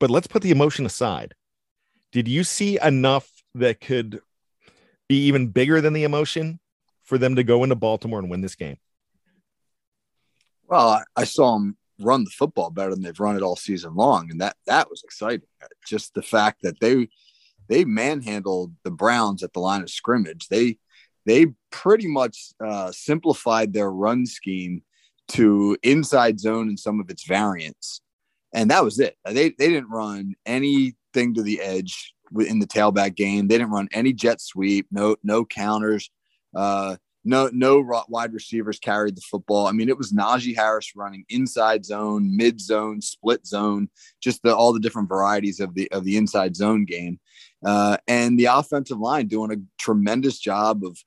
but 0.00 0.10
let's 0.10 0.26
put 0.26 0.42
the 0.42 0.50
emotion 0.50 0.86
aside. 0.86 1.34
Did 2.12 2.28
you 2.28 2.44
see 2.44 2.78
enough 2.80 3.30
that 3.54 3.80
could 3.80 4.20
be 5.08 5.26
even 5.26 5.48
bigger 5.48 5.80
than 5.80 5.92
the 5.92 6.04
emotion 6.04 6.58
for 7.04 7.18
them 7.18 7.36
to 7.36 7.44
go 7.44 7.62
into 7.62 7.76
Baltimore 7.76 8.18
and 8.18 8.30
win 8.30 8.40
this 8.40 8.56
game? 8.56 8.78
Well, 10.66 11.02
I 11.16 11.24
saw 11.24 11.54
them 11.54 11.76
run 12.00 12.24
the 12.24 12.30
football 12.30 12.70
better 12.70 12.90
than 12.90 13.02
they've 13.02 13.20
run 13.20 13.36
it 13.36 13.42
all 13.42 13.56
season 13.56 13.94
long, 13.94 14.30
and 14.30 14.40
that 14.40 14.56
that 14.66 14.90
was 14.90 15.02
exciting. 15.04 15.46
Just 15.86 16.14
the 16.14 16.22
fact 16.22 16.62
that 16.62 16.80
they 16.80 17.08
they 17.68 17.84
manhandled 17.84 18.72
the 18.82 18.90
Browns 18.90 19.42
at 19.42 19.52
the 19.52 19.60
line 19.60 19.82
of 19.82 19.90
scrimmage. 19.90 20.48
They 20.48 20.78
they 21.26 21.46
pretty 21.70 22.06
much 22.06 22.52
uh, 22.64 22.92
simplified 22.92 23.72
their 23.72 23.90
run 23.90 24.26
scheme 24.26 24.82
to 25.28 25.76
inside 25.82 26.38
zone 26.38 26.68
and 26.68 26.78
some 26.78 27.00
of 27.00 27.10
its 27.10 27.24
variants. 27.24 28.00
And 28.54 28.70
that 28.70 28.84
was 28.84 28.98
it. 29.00 29.16
They, 29.24 29.50
they 29.50 29.68
didn't 29.68 29.90
run 29.90 30.34
anything 30.46 31.34
to 31.34 31.42
the 31.42 31.60
edge 31.60 32.14
in 32.38 32.58
the 32.58 32.66
tailback 32.66 33.16
game. 33.16 33.48
They 33.48 33.58
didn't 33.58 33.72
run 33.72 33.88
any 33.92 34.12
jet 34.12 34.40
sweep, 34.40 34.86
no, 34.90 35.16
no 35.22 35.44
counters, 35.44 36.10
uh, 36.54 36.96
no, 37.24 37.48
no 37.52 38.04
wide 38.08 38.34
receivers 38.34 38.78
carried 38.78 39.16
the 39.16 39.22
football. 39.22 39.66
I 39.66 39.72
mean, 39.72 39.88
it 39.88 39.96
was 39.96 40.12
Najee 40.12 40.54
Harris 40.54 40.92
running 40.94 41.24
inside 41.30 41.84
zone, 41.84 42.36
mid 42.36 42.60
zone, 42.60 43.00
split 43.00 43.46
zone, 43.46 43.88
just 44.20 44.42
the, 44.42 44.54
all 44.54 44.74
the 44.74 44.80
different 44.80 45.08
varieties 45.08 45.58
of 45.58 45.74
the, 45.74 45.90
of 45.90 46.04
the 46.04 46.18
inside 46.18 46.54
zone 46.54 46.84
game. 46.84 47.18
Uh, 47.64 47.96
and 48.06 48.38
the 48.38 48.44
offensive 48.44 48.98
line 48.98 49.26
doing 49.26 49.50
a 49.50 49.82
tremendous 49.82 50.38
job 50.38 50.84
of 50.84 50.98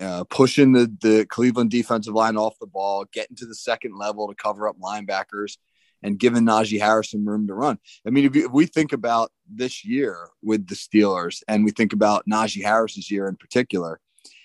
uh, 0.00 0.24
pushing 0.24 0.72
the, 0.72 0.92
the 1.00 1.26
Cleveland 1.28 1.70
defensive 1.70 2.14
line 2.14 2.36
off 2.36 2.58
the 2.60 2.66
ball, 2.66 3.04
getting 3.12 3.36
to 3.36 3.46
the 3.46 3.54
second 3.54 3.96
level 3.96 4.28
to 4.28 4.34
cover 4.34 4.68
up 4.68 4.78
linebackers, 4.78 5.56
and 6.02 6.18
giving 6.18 6.44
Najee 6.44 6.80
Harris 6.80 7.10
some 7.10 7.26
room 7.26 7.46
to 7.46 7.54
run. 7.54 7.78
I 8.06 8.10
mean, 8.10 8.26
if, 8.26 8.36
if 8.36 8.52
we 8.52 8.66
think 8.66 8.92
about 8.92 9.32
this 9.50 9.84
year 9.84 10.28
with 10.42 10.66
the 10.66 10.74
Steelers 10.74 11.42
and 11.48 11.64
we 11.64 11.70
think 11.70 11.92
about 11.92 12.28
Najee 12.30 12.62
Harris's 12.62 13.10
year 13.10 13.26
in 13.26 13.36
particular, 13.36 14.00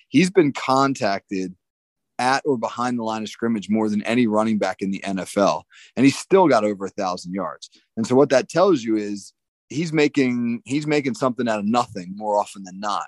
he's 0.08 0.30
been 0.30 0.54
contacted 0.54 1.56
at 2.18 2.44
or 2.46 2.58
behind 2.58 3.00
the 3.00 3.04
line 3.04 3.24
of 3.24 3.30
scrimmage 3.30 3.70
more 3.70 3.90
than 3.90 4.04
any 4.04 4.28
running 4.28 4.58
back 4.58 4.82
in 4.82 4.92
the 4.92 5.02
NFL, 5.06 5.64
and 5.96 6.06
he's 6.06 6.18
still 6.18 6.48
got 6.48 6.64
over 6.64 6.86
a 6.86 6.90
thousand 6.90 7.34
yards. 7.34 7.70
And 7.98 8.06
so 8.06 8.16
what 8.16 8.30
that 8.30 8.50
tells 8.50 8.84
you 8.84 8.98
is 8.98 9.34
he's 9.70 9.94
making 9.94 10.62
he's 10.66 10.86
making 10.86 11.14
something 11.14 11.48
out 11.48 11.60
of 11.60 11.66
nothing 11.66 12.14
more 12.16 12.38
often 12.38 12.64
than 12.64 12.80
not. 12.80 13.08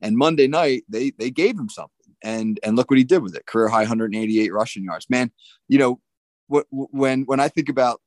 And 0.00 0.16
Monday 0.16 0.46
night, 0.46 0.84
they 0.88 1.10
they 1.10 1.30
gave 1.30 1.58
him 1.58 1.68
something, 1.68 2.14
and 2.22 2.60
and 2.62 2.76
look 2.76 2.90
what 2.90 2.98
he 2.98 3.04
did 3.04 3.22
with 3.22 3.34
it: 3.34 3.46
career 3.46 3.68
high 3.68 3.80
188 3.80 4.52
rushing 4.52 4.84
yards. 4.84 5.08
Man, 5.10 5.30
you 5.68 5.78
know, 5.78 6.00
what 6.46 6.66
when 6.70 7.22
when 7.22 7.40
I 7.40 7.48
think 7.48 7.68
about 7.68 8.00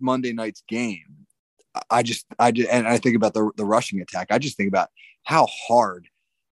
Monday 0.00 0.32
night's 0.32 0.62
game, 0.68 1.26
I 1.90 2.02
just 2.02 2.26
I 2.38 2.50
just, 2.50 2.68
and 2.68 2.86
I 2.86 2.98
think 2.98 3.16
about 3.16 3.34
the 3.34 3.50
the 3.56 3.64
rushing 3.64 4.00
attack. 4.00 4.28
I 4.30 4.38
just 4.38 4.56
think 4.56 4.68
about 4.68 4.90
how 5.24 5.46
hard 5.46 6.08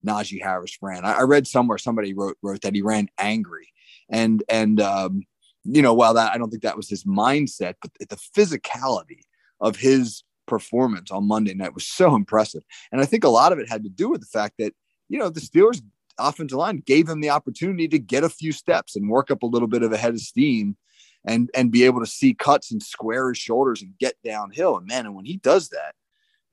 Najee 0.06 0.42
Harris 0.42 0.78
ran. 0.80 1.04
I, 1.04 1.18
I 1.18 1.22
read 1.22 1.46
somewhere 1.46 1.78
somebody 1.78 2.14
wrote 2.14 2.36
wrote 2.42 2.62
that 2.62 2.74
he 2.74 2.82
ran 2.82 3.08
angry, 3.18 3.72
and 4.10 4.42
and 4.48 4.80
um, 4.80 5.24
you 5.64 5.82
know, 5.82 5.94
while 5.94 6.14
that 6.14 6.32
I 6.32 6.38
don't 6.38 6.50
think 6.50 6.62
that 6.62 6.76
was 6.76 6.88
his 6.88 7.04
mindset, 7.04 7.74
but 7.82 7.90
the 7.98 8.16
physicality 8.16 9.20
of 9.60 9.76
his 9.76 10.22
performance 10.48 11.10
on 11.10 11.28
Monday 11.28 11.54
night 11.54 11.74
was 11.74 11.86
so 11.86 12.14
impressive. 12.14 12.64
And 12.90 13.00
I 13.00 13.04
think 13.04 13.24
a 13.24 13.28
lot 13.28 13.52
of 13.52 13.58
it 13.58 13.68
had 13.68 13.84
to 13.84 13.88
do 13.88 14.08
with 14.08 14.20
the 14.20 14.26
fact 14.26 14.54
that, 14.58 14.74
you 15.08 15.18
know, 15.18 15.28
the 15.28 15.40
Steelers 15.40 15.80
offensive 16.18 16.58
line 16.58 16.82
gave 16.84 17.08
him 17.08 17.20
the 17.20 17.30
opportunity 17.30 17.86
to 17.88 17.98
get 17.98 18.24
a 18.24 18.28
few 18.28 18.50
steps 18.52 18.96
and 18.96 19.08
work 19.08 19.30
up 19.30 19.42
a 19.42 19.46
little 19.46 19.68
bit 19.68 19.82
of 19.82 19.92
a 19.92 19.96
head 19.96 20.14
of 20.14 20.20
steam 20.20 20.76
and 21.24 21.50
and 21.54 21.70
be 21.70 21.84
able 21.84 22.00
to 22.00 22.06
see 22.06 22.34
cuts 22.34 22.70
and 22.70 22.82
square 22.82 23.28
his 23.28 23.38
shoulders 23.38 23.82
and 23.82 23.96
get 23.98 24.16
downhill. 24.24 24.76
And 24.76 24.86
man, 24.86 25.06
and 25.06 25.14
when 25.14 25.24
he 25.24 25.36
does 25.36 25.68
that, 25.68 25.94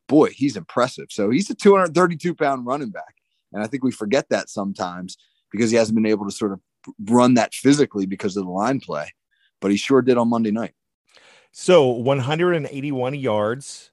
boy, 0.08 0.30
he's 0.30 0.58
impressive. 0.58 1.08
So 1.10 1.30
he's 1.30 1.50
a 1.50 1.56
232 1.56 2.36
pound 2.36 2.66
running 2.66 2.90
back. 2.90 3.16
And 3.54 3.64
I 3.64 3.68
think 3.68 3.84
we 3.84 3.92
forget 3.92 4.30
that 4.30 4.50
sometimes 4.50 5.18
because 5.52 5.72
he 5.72 5.78
hasn't 5.78 5.96
been 5.96 6.06
able 6.06 6.26
to 6.26 6.36
sort 6.36 6.52
of 6.52 6.60
run 7.06 7.36
that 7.36 7.54
physically 7.54 8.06
because 8.06 8.36
of 8.38 8.46
the 8.46 8.52
line 8.52 8.80
play. 8.80 9.14
But 9.62 9.72
he 9.72 9.78
sure 9.78 10.02
did 10.02 10.18
on 10.18 10.30
Monday 10.30 10.52
night. 10.52 10.74
So 11.58 11.88
181 11.88 13.16
yards 13.16 13.92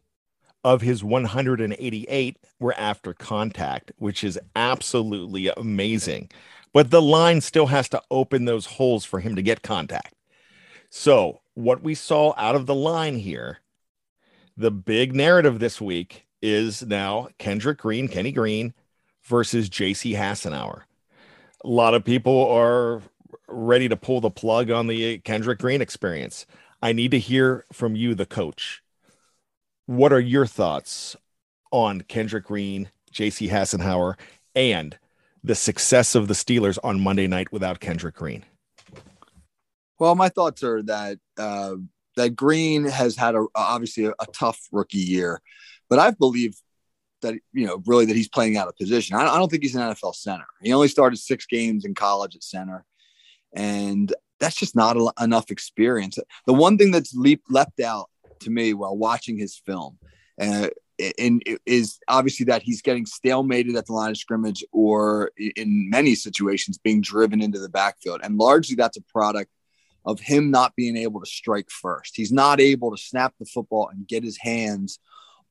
of 0.64 0.81
his 0.81 1.04
188 1.04 2.37
were 2.59 2.75
after 2.76 3.14
contact, 3.14 3.92
which 3.99 4.25
is 4.25 4.37
absolutely 4.57 5.47
amazing. 5.57 6.28
But 6.73 6.90
the 6.90 7.00
line 7.00 7.40
still 7.40 7.66
has 7.66 7.88
to 7.90 8.02
open 8.11 8.47
those 8.47 8.66
holes 8.66 9.04
for 9.04 9.21
him 9.21 9.37
to 9.37 9.42
get 9.42 9.62
contact. 9.62 10.12
So, 10.90 11.40
what 11.54 11.85
we 11.85 11.95
saw 11.95 12.35
out 12.37 12.57
of 12.57 12.66
the 12.66 12.75
line 12.75 13.16
here, 13.16 13.59
the 14.57 14.73
big 14.73 15.14
narrative 15.14 15.61
this 15.61 15.81
week 15.81 16.26
is 16.42 16.83
now 16.83 17.28
Kendrick 17.38 17.78
Green, 17.78 18.09
Kenny 18.09 18.33
Green 18.33 18.75
versus 19.23 19.71
JC 19.71 20.16
Hassenauer. 20.16 20.83
A 21.64 21.69
lot 21.69 21.95
of 21.95 22.04
people 22.04 22.45
are 22.49 23.00
ready 23.47 23.88
to 23.88 23.97
pull 23.97 24.21
the 24.21 24.31
plug 24.31 24.69
on 24.73 24.88
the 24.88 25.19
Kendrick 25.19 25.61
Green 25.61 25.81
experience. 25.81 26.45
I 26.83 26.93
need 26.93 27.12
to 27.12 27.19
hear 27.19 27.65
from 27.73 27.95
you, 27.95 28.15
the 28.15 28.27
coach. 28.27 28.83
What 29.87 30.12
are 30.12 30.21
your 30.21 30.47
thoughts 30.47 31.17
on 31.71 32.01
Kendrick 32.03 32.45
Green, 32.45 32.91
JC 33.12 33.49
Hassenauer, 33.49 34.19
and 34.55 34.99
the 35.45 35.55
success 35.55 36.15
of 36.15 36.27
the 36.27 36.35
Steelers 36.35 36.79
on 36.83 37.01
Monday 37.01 37.29
night 37.29 37.53
without 37.53 37.79
Kendrick 37.79 38.17
Green? 38.17 38.45
Well, 39.99 40.17
my 40.17 40.29
thoughts 40.29 40.65
are 40.65 40.83
that 40.83 41.19
uh, 41.39 41.77
that 42.17 42.31
Green 42.31 42.85
has 42.85 43.17
had 43.17 43.37
a, 43.37 43.47
obviously 43.55 44.07
a, 44.07 44.11
a 44.11 44.27
tough 44.33 44.59
rookie 44.73 44.99
year, 44.99 45.41
but 45.89 46.01
I 46.01 46.11
believe 46.11 46.57
that 47.23 47.35
you 47.53 47.67
know 47.67 47.81
really 47.87 48.07
that 48.07 48.17
he's 48.17 48.29
playing 48.29 48.57
out 48.57 48.67
of 48.67 48.77
position. 48.77 49.17
I, 49.17 49.27
I 49.29 49.39
don't 49.39 49.49
think 49.49 49.62
he's 49.62 49.77
an 49.77 49.83
NFL 49.83 50.17
center. 50.17 50.47
He 50.61 50.73
only 50.73 50.89
started 50.89 51.19
six 51.19 51.47
games 51.47 51.85
in 51.85 51.95
college 51.95 52.35
at 52.35 52.43
center, 52.43 52.85
and 53.55 54.12
that's 54.42 54.56
just 54.56 54.75
not 54.75 54.96
a, 54.96 55.12
enough 55.20 55.50
experience. 55.50 56.18
The 56.46 56.52
one 56.52 56.76
thing 56.76 56.90
that's 56.90 57.14
leap, 57.14 57.42
left 57.49 57.80
out 57.80 58.11
to 58.40 58.50
me 58.50 58.75
while 58.75 58.96
watching 58.96 59.38
his 59.38 59.56
film, 59.64 59.99
uh, 60.40 60.68
and 61.18 61.42
is 61.64 61.99
obviously 62.08 62.44
that 62.46 62.62
he's 62.62 62.82
getting 62.82 63.06
stalemated 63.06 63.76
at 63.76 63.87
the 63.87 63.92
line 63.92 64.11
of 64.11 64.16
scrimmage, 64.16 64.64
or 64.72 65.30
in 65.38 65.88
many 65.88 66.14
situations 66.14 66.76
being 66.76 67.00
driven 67.00 67.40
into 67.40 67.58
the 67.61 67.68
backfield, 67.68 68.20
and 68.22 68.37
largely 68.37 68.75
that's 68.75 68.96
a 68.96 69.02
product 69.02 69.50
of 70.04 70.18
him 70.18 70.50
not 70.50 70.75
being 70.75 70.96
able 70.96 71.20
to 71.20 71.26
strike 71.26 71.70
first. 71.70 72.16
He's 72.16 72.32
not 72.32 72.61
able 72.61 72.90
to 72.90 73.00
snap 73.00 73.34
the 73.38 73.46
football 73.46 73.88
and 73.88 74.06
get 74.08 74.25
his 74.25 74.38
hands 74.38 74.99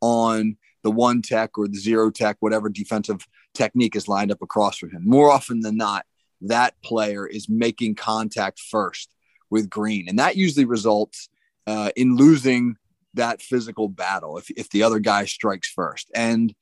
on 0.02 0.58
the 0.84 0.92
one 0.92 1.22
tech 1.22 1.58
or 1.58 1.68
the 1.68 1.78
zero 1.78 2.12
tech, 2.12 2.38
whatever 2.42 2.68
defensive 2.68 3.26
technique 3.54 3.96
is 3.96 4.10
lined 4.10 4.32
up 4.32 4.42
across 4.42 4.78
from 4.78 4.92
him. 4.92 5.04
More 5.06 5.32
often 5.32 5.62
than 5.62 5.78
not, 5.78 6.06
that 6.42 6.82
player 6.84 7.26
is 7.28 7.48
making 7.50 7.96
contact 7.96 8.60
first 8.60 9.14
with 9.50 9.70
Green. 9.70 10.08
And 10.10 10.20
that 10.20 10.38
usually 10.38 10.66
results 10.66 11.30
uh, 11.68 11.92
in 11.96 12.16
losing 12.16 12.76
that 13.14 13.42
physical 13.42 13.88
battle 13.88 14.38
if, 14.38 14.50
if 14.52 14.70
the 14.70 14.84
other 14.84 15.00
guy 15.00 15.26
strikes 15.26 15.70
first. 15.70 16.10
And, 16.16 16.54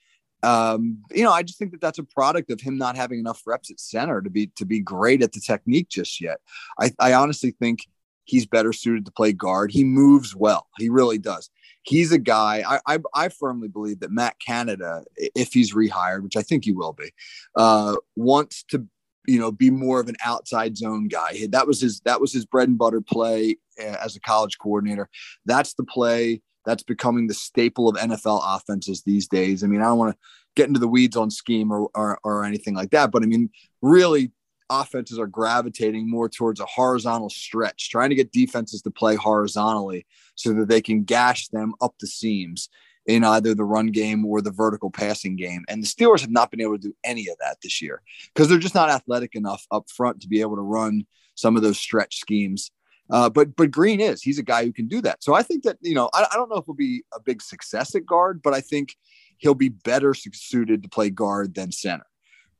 um, 0.42 1.04
you 1.12 1.24
know, 1.24 1.32
I 1.32 1.44
just 1.44 1.60
think 1.60 1.72
that 1.72 1.82
that's 1.82 2.00
a 2.00 2.04
product 2.04 2.52
of 2.52 2.60
him 2.60 2.78
not 2.78 2.96
having 2.96 3.20
enough 3.20 3.44
reps 3.46 3.70
at 3.72 3.80
center 3.80 4.22
to 4.22 4.30
be 4.30 4.48
to 4.56 4.66
be 4.66 4.80
great 4.80 5.22
at 5.22 5.32
the 5.32 5.40
technique 5.40 5.90
just 5.90 6.20
yet. 6.20 6.40
I, 6.80 6.92
I 7.00 7.14
honestly 7.14 7.52
think 7.52 7.80
he's 8.24 8.46
better 8.46 8.74
suited 8.74 9.06
to 9.06 9.12
play 9.12 9.34
guard. 9.34 9.72
He 9.72 9.84
moves 9.84 10.36
well. 10.36 10.68
He 10.78 10.90
really 10.90 11.18
does. 11.18 11.50
He's 11.84 12.12
a 12.12 12.18
guy. 12.18 12.64
I 12.68 12.96
I, 12.96 13.00
I 13.14 13.30
firmly 13.30 13.68
believe 13.68 14.00
that 14.00 14.12
Matt 14.12 14.38
Canada, 14.40 15.04
if 15.18 15.54
he's 15.54 15.74
rehired, 15.74 16.24
which 16.24 16.38
I 16.38 16.42
think 16.42 16.66
he 16.66 16.72
will 16.72 16.94
be, 16.94 17.12
uh, 17.56 17.96
wants 18.16 18.64
to 18.70 18.88
you 19.28 19.40
know 19.40 19.52
be 19.52 19.70
more 19.70 20.00
of 20.00 20.08
an 20.08 20.16
outside 20.24 20.78
zone 20.78 21.08
guy. 21.08 21.48
That 21.50 21.68
was 21.68 21.82
his 21.82 22.00
that 22.02 22.22
was 22.22 22.34
his 22.34 22.46
bread 22.46 22.70
and 22.70 22.78
butter 22.78 23.02
play 23.02 23.58
uh, 23.80 23.96
as 24.04 24.16
a 24.16 24.22
college 24.22 24.58
coordinator. 24.58 25.10
That's 25.46 25.74
the 25.74 25.84
play 25.84 26.42
that's 26.66 26.84
becoming 26.84 27.28
the 27.28 27.34
staple 27.34 27.88
of 27.88 27.96
NFL 27.96 28.42
offenses 28.44 29.02
these 29.04 29.28
days. 29.28 29.64
I 29.64 29.68
mean, 29.68 29.82
I 29.82 29.86
don't 29.86 29.98
want 29.98 30.14
to 30.14 30.20
get 30.56 30.68
into 30.68 30.80
the 30.80 30.88
weeds 30.88 31.16
on 31.16 31.32
scheme 31.32 31.72
or, 31.72 31.90
or, 31.96 32.20
or 32.24 32.44
anything 32.44 32.76
like 32.76 32.92
that, 32.92 33.12
but 33.12 33.24
I 33.24 33.26
mean, 33.26 33.50
really, 33.82 34.32
offenses 34.70 35.18
are 35.18 35.28
gravitating 35.28 36.10
more 36.10 36.30
towards 36.30 36.60
a 36.60 36.66
horizontal 36.66 37.30
stretch, 37.30 37.90
trying 37.90 38.10
to 38.10 38.16
get 38.16 38.32
defenses 38.32 38.82
to 38.84 38.92
play 38.92 39.16
horizontally 39.16 40.06
so 40.36 40.54
that 40.54 40.68
they 40.68 40.82
can 40.82 41.04
gash 41.04 41.48
them 41.48 41.74
up 41.82 41.96
the 42.00 42.08
seams 42.08 42.70
in 43.06 43.24
either 43.24 43.56
the 43.56 43.64
run 43.64 43.88
game 43.88 44.26
or 44.26 44.42
the 44.42 44.52
vertical 44.52 44.92
passing 44.92 45.36
game. 45.36 45.64
And 45.68 45.82
the 45.82 45.88
Steelers 45.88 46.22
have 46.22 46.32
not 46.32 46.52
been 46.52 46.62
able 46.62 46.78
to 46.78 46.90
do 46.90 46.96
any 47.04 47.28
of 47.28 47.38
that 47.40 47.58
this 47.64 47.82
year 47.82 48.02
because 48.34 48.50
they're 48.50 48.60
just 48.60 48.76
not 48.76 48.90
athletic 48.90 49.36
enough 49.36 49.66
up 49.72 49.90
front 49.90 50.22
to 50.22 50.28
be 50.28 50.42
able 50.42 50.56
to 50.56 50.62
run 50.62 51.06
some 51.36 51.56
of 51.56 51.64
those 51.64 51.80
stretch 51.80 52.18
schemes. 52.18 52.72
Uh, 53.10 53.30
but 53.30 53.56
but 53.56 53.72
Green 53.72 54.00
is 54.00 54.22
he's 54.22 54.38
a 54.38 54.44
guy 54.44 54.64
who 54.64 54.72
can 54.72 54.88
do 54.88 55.02
that. 55.02 55.24
So 55.24 55.34
I 55.34 55.42
think 55.42 55.64
that 55.64 55.78
you 55.82 55.96
know 55.96 56.10
I, 56.14 56.28
I 56.32 56.36
don't 56.36 56.50
know 56.50 56.58
if 56.58 56.66
he'll 56.66 56.76
be 56.76 57.04
a 57.14 57.20
big 57.20 57.42
success 57.42 57.96
at 57.96 58.06
guard, 58.06 58.42
but 58.44 58.54
I 58.54 58.62
think 58.62 58.96
he'll 59.38 59.56
be 59.56 59.70
better 59.70 60.14
suited 60.14 60.84
to 60.84 60.90
play 60.90 61.10
guard 61.10 61.56
than 61.56 61.72
center. 61.72 62.06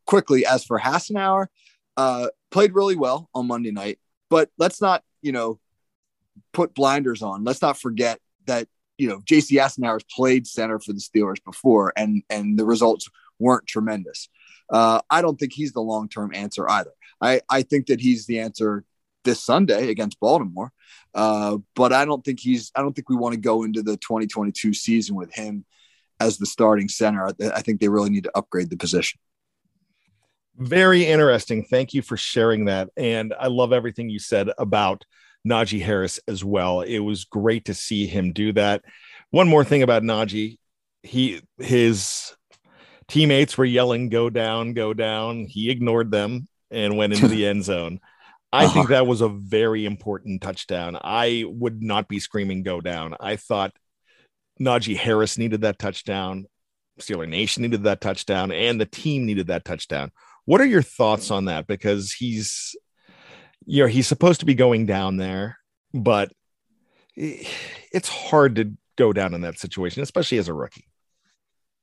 Quickly, 0.08 0.46
as 0.46 0.64
for 0.64 0.80
Hassenauer, 0.80 1.48
uh, 1.98 2.30
played 2.50 2.74
really 2.74 2.96
well 2.96 3.30
on 3.36 3.46
Monday 3.46 3.72
night, 3.72 4.00
but 4.30 4.50
let's 4.58 4.82
not 4.82 5.04
you 5.22 5.32
know 5.32 5.60
put 6.52 6.74
blinders 6.74 7.22
on. 7.22 7.44
Let's 7.44 7.62
not 7.62 7.78
forget 7.78 8.20
that 8.48 8.68
you 9.00 9.08
know, 9.08 9.22
J.C. 9.26 9.56
Hassenauer's 9.56 10.04
played 10.14 10.46
center 10.46 10.78
for 10.78 10.92
the 10.92 11.00
Steelers 11.00 11.44
before, 11.44 11.94
and 11.96 12.22
and 12.30 12.60
the 12.60 12.66
results 12.66 13.10
weren't 13.40 13.66
tremendous. 13.66 14.28
Uh, 14.70 15.02
I 15.10 15.22
don't 15.22 15.40
think 15.40 15.54
he's 15.54 15.72
the 15.72 15.82
long 15.82 16.10
term 16.10 16.32
answer 16.36 16.70
either. 16.70 16.92
I 17.22 17.42
I 17.50 17.62
think 17.64 17.88
that 17.88 18.02
he's 18.02 18.26
the 18.26 18.40
answer 18.40 18.84
this 19.24 19.42
Sunday 19.42 19.90
against 19.90 20.20
Baltimore, 20.20 20.72
uh, 21.16 21.58
but 21.76 21.94
I 21.94 22.04
don't 22.04 22.24
think 22.24 22.42
he's. 22.42 22.72
I 22.76 22.82
don't 22.82 22.94
think 22.94 23.10
we 23.10 23.16
want 23.16 23.34
to 23.34 23.40
go 23.40 23.64
into 23.64 23.82
the 23.82 23.96
2022 23.98 24.74
season 24.74 25.16
with 25.16 25.34
him 25.34 25.66
as 26.20 26.38
the 26.38 26.46
starting 26.46 26.90
center. 26.90 27.28
I, 27.28 27.34
I 27.56 27.62
think 27.62 27.80
they 27.80 27.88
really 27.88 28.10
need 28.10 28.26
to 28.26 28.38
upgrade 28.38 28.70
the 28.70 28.78
position. 28.78 29.20
Very 30.58 31.06
interesting. 31.06 31.64
Thank 31.64 31.94
you 31.94 32.02
for 32.02 32.18
sharing 32.18 32.66
that, 32.66 32.90
and 32.98 33.34
I 33.40 33.48
love 33.48 33.72
everything 33.72 34.10
you 34.10 34.20
said 34.20 34.50
about 34.58 35.06
Najee 35.50 35.82
Harris 35.82 36.20
as 36.28 36.44
well. 36.44 36.82
It 36.82 37.00
was 37.00 37.26
great 37.26 37.66
to 37.66 37.74
see 37.74 38.06
him 38.06 38.32
do 38.34 38.54
that. 38.54 38.84
One 39.32 39.48
more 39.48 39.64
thing 39.64 39.84
about 39.84 40.04
Najee, 40.04 40.58
he 41.04 41.42
his 41.58 42.36
teammates 43.08 43.58
were 43.58 43.66
yelling 43.66 44.10
"Go 44.10 44.30
down, 44.30 44.74
go 44.74 44.94
down." 44.94 45.46
He 45.46 45.70
ignored 45.70 46.12
them 46.12 46.48
and 46.72 46.98
went 46.98 47.14
into 47.14 47.28
the 47.28 47.46
end 47.48 47.64
zone. 47.64 48.00
I 48.52 48.66
think 48.66 48.86
uh-huh. 48.86 48.94
that 48.94 49.08
was 49.08 49.22
a 49.22 49.30
very 49.30 49.86
important 49.86 50.42
touchdown. 50.42 50.98
I 51.02 51.46
would 51.48 51.84
not 51.84 52.08
be 52.08 52.20
screaming 52.20 52.64
"Go 52.64 52.82
down." 52.82 53.16
I 53.20 53.36
thought 53.36 53.74
Najee 54.60 54.98
Harris 54.98 55.38
needed 55.38 55.62
that 55.62 55.80
touchdown. 55.80 56.46
Steeler 57.00 57.30
Nation 57.30 57.64
needed 57.64 57.84
that 57.84 58.02
touchdown, 58.02 58.52
and 58.52 58.80
the 58.80 58.86
team 58.86 59.26
needed 59.26 59.48
that 59.48 59.66
touchdown. 59.66 60.12
What 60.46 60.62
are 60.62 60.66
your 60.66 60.82
thoughts 60.82 61.32
on 61.32 61.46
that? 61.46 61.68
Because 61.68 62.12
he's 62.12 62.76
you 63.66 63.84
know 63.84 63.88
he's 63.88 64.08
supposed 64.08 64.40
to 64.40 64.46
be 64.46 64.56
going 64.56 64.86
down 64.86 65.18
there 65.18 65.58
but 65.94 66.32
it's 67.16 68.10
hard 68.10 68.56
to 68.56 68.72
go 68.98 69.12
down 69.14 69.34
in 69.34 69.42
that 69.42 69.60
situation 69.60 70.02
especially 70.04 70.38
as 70.38 70.48
a 70.48 70.54
rookie. 70.54 70.86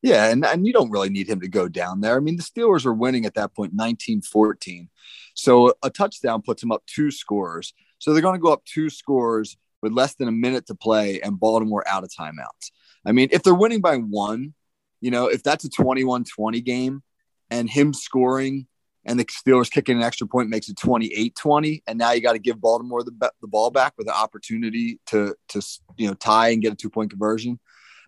Yeah 0.03 0.31
and, 0.31 0.45
and 0.45 0.67
you 0.67 0.73
don't 0.73 0.91
really 0.91 1.09
need 1.09 1.29
him 1.29 1.41
to 1.41 1.49
go 1.49 1.69
down 1.69 2.01
there. 2.01 2.17
I 2.17 2.21
mean 2.21 2.37
the 2.37 2.43
steelers 2.43 2.85
were 2.85 2.95
winning 2.95 3.27
at 3.27 3.35
that 3.35 3.55
point 3.55 3.77
19-14 3.77 4.89
so 5.35 5.75
a 5.83 5.91
touchdown 5.91 6.43
puts 6.43 6.62
him 6.62 6.73
up 6.73 6.83
two 6.87 7.11
scores. 7.11 7.75
So 7.99 8.12
they're 8.12 8.23
going 8.23 8.35
to 8.35 8.43
go 8.43 8.53
up 8.53 8.65
two 8.65 8.89
scores 8.89 9.57
with 9.83 9.93
less 9.93 10.15
than 10.15 10.29
a 10.29 10.33
minute 10.33 10.67
to 10.67 10.75
play 10.75 11.21
and 11.21 11.39
baltimore 11.39 11.87
out 11.87 12.05
of 12.05 12.11
timeouts. 12.11 12.71
I 13.05 13.12
mean 13.12 13.29
if 13.33 13.43
they're 13.43 13.55
winning 13.55 13.81
by 13.81 13.97
one 13.97 14.55
you 15.01 15.11
know 15.11 15.27
if 15.27 15.43
that's 15.43 15.65
a 15.65 15.71
21-20 15.71 16.65
game 16.65 17.03
and 17.51 17.69
him 17.69 17.93
scoring 17.93 18.67
and 19.07 19.19
the 19.19 19.25
Steelers 19.25 19.71
kicking 19.71 19.97
an 19.97 20.03
extra 20.03 20.27
point 20.27 20.51
makes 20.51 20.69
it 20.69 20.77
28-20 20.77 21.83
and 21.87 21.99
now 21.99 22.12
you 22.12 22.21
got 22.21 22.33
to 22.33 22.38
give 22.38 22.61
Baltimore 22.61 23.03
the, 23.03 23.33
the 23.40 23.49
ball 23.49 23.71
back 23.71 23.95
with 23.97 24.09
an 24.09 24.14
opportunity 24.14 25.01
to 25.07 25.35
to 25.49 25.62
you 25.97 26.09
know 26.09 26.14
tie 26.14 26.51
and 26.51 26.61
get 26.61 26.73
a 26.73 26.77
two 26.77 26.90
point 26.90 27.11
conversion 27.11 27.59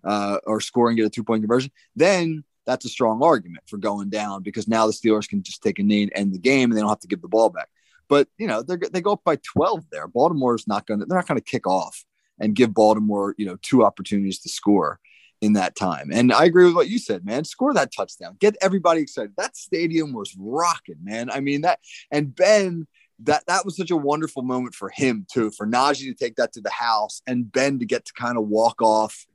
uh, 0.04 0.38
or 0.44 0.60
score 0.60 0.88
and 0.88 0.96
get 0.96 1.06
a 1.06 1.10
two 1.10 1.24
point 1.24 1.42
conversion 1.42 1.70
then 1.96 2.44
that's 2.68 2.84
a 2.84 2.88
strong 2.90 3.22
argument 3.22 3.64
for 3.66 3.78
going 3.78 4.10
down 4.10 4.42
because 4.42 4.68
now 4.68 4.86
the 4.86 4.92
Steelers 4.92 5.26
can 5.26 5.42
just 5.42 5.62
take 5.62 5.78
a 5.78 5.82
knee 5.82 6.02
and 6.02 6.12
end 6.14 6.34
the 6.34 6.38
game 6.38 6.70
and 6.70 6.76
they 6.76 6.82
don't 6.82 6.90
have 6.90 7.00
to 7.00 7.08
give 7.08 7.22
the 7.22 7.28
ball 7.28 7.48
back. 7.48 7.68
But 8.08 8.28
you 8.36 8.46
know 8.46 8.62
they 8.62 8.76
they 8.92 9.00
go 9.00 9.12
up 9.12 9.24
by 9.24 9.36
12 9.36 9.86
there. 9.90 10.06
Baltimore's 10.06 10.68
not 10.68 10.86
going 10.86 11.00
to 11.00 11.06
they're 11.06 11.18
not 11.18 11.26
going 11.26 11.40
to 11.40 11.44
kick 11.44 11.66
off 11.66 12.04
and 12.38 12.54
give 12.54 12.74
Baltimore 12.74 13.34
you 13.38 13.46
know 13.46 13.56
two 13.62 13.84
opportunities 13.84 14.38
to 14.40 14.48
score 14.50 15.00
in 15.40 15.52
that 15.54 15.76
time. 15.76 16.10
And 16.12 16.32
I 16.32 16.44
agree 16.44 16.64
with 16.64 16.74
what 16.74 16.88
you 16.88 16.98
said, 16.98 17.24
man. 17.24 17.44
Score 17.44 17.72
that 17.74 17.92
touchdown. 17.92 18.36
Get 18.40 18.56
everybody 18.60 19.00
excited. 19.00 19.32
That 19.36 19.56
stadium 19.56 20.12
was 20.12 20.34
rocking, 20.38 20.96
man. 21.02 21.30
I 21.30 21.40
mean 21.40 21.62
that 21.62 21.80
and 22.10 22.34
Ben 22.34 22.86
that 23.20 23.44
that 23.46 23.64
was 23.64 23.76
such 23.76 23.90
a 23.90 23.96
wonderful 23.96 24.42
moment 24.42 24.74
for 24.74 24.90
him 24.90 25.26
too, 25.32 25.50
for 25.50 25.66
Najee 25.66 26.06
to 26.06 26.14
take 26.14 26.36
that 26.36 26.52
to 26.52 26.60
the 26.60 26.70
house 26.70 27.20
and 27.26 27.50
Ben 27.50 27.78
to 27.80 27.84
get 27.84 28.04
to 28.06 28.12
kind 28.12 28.38
of 28.38 28.46
walk 28.46 28.80
off 28.80 29.26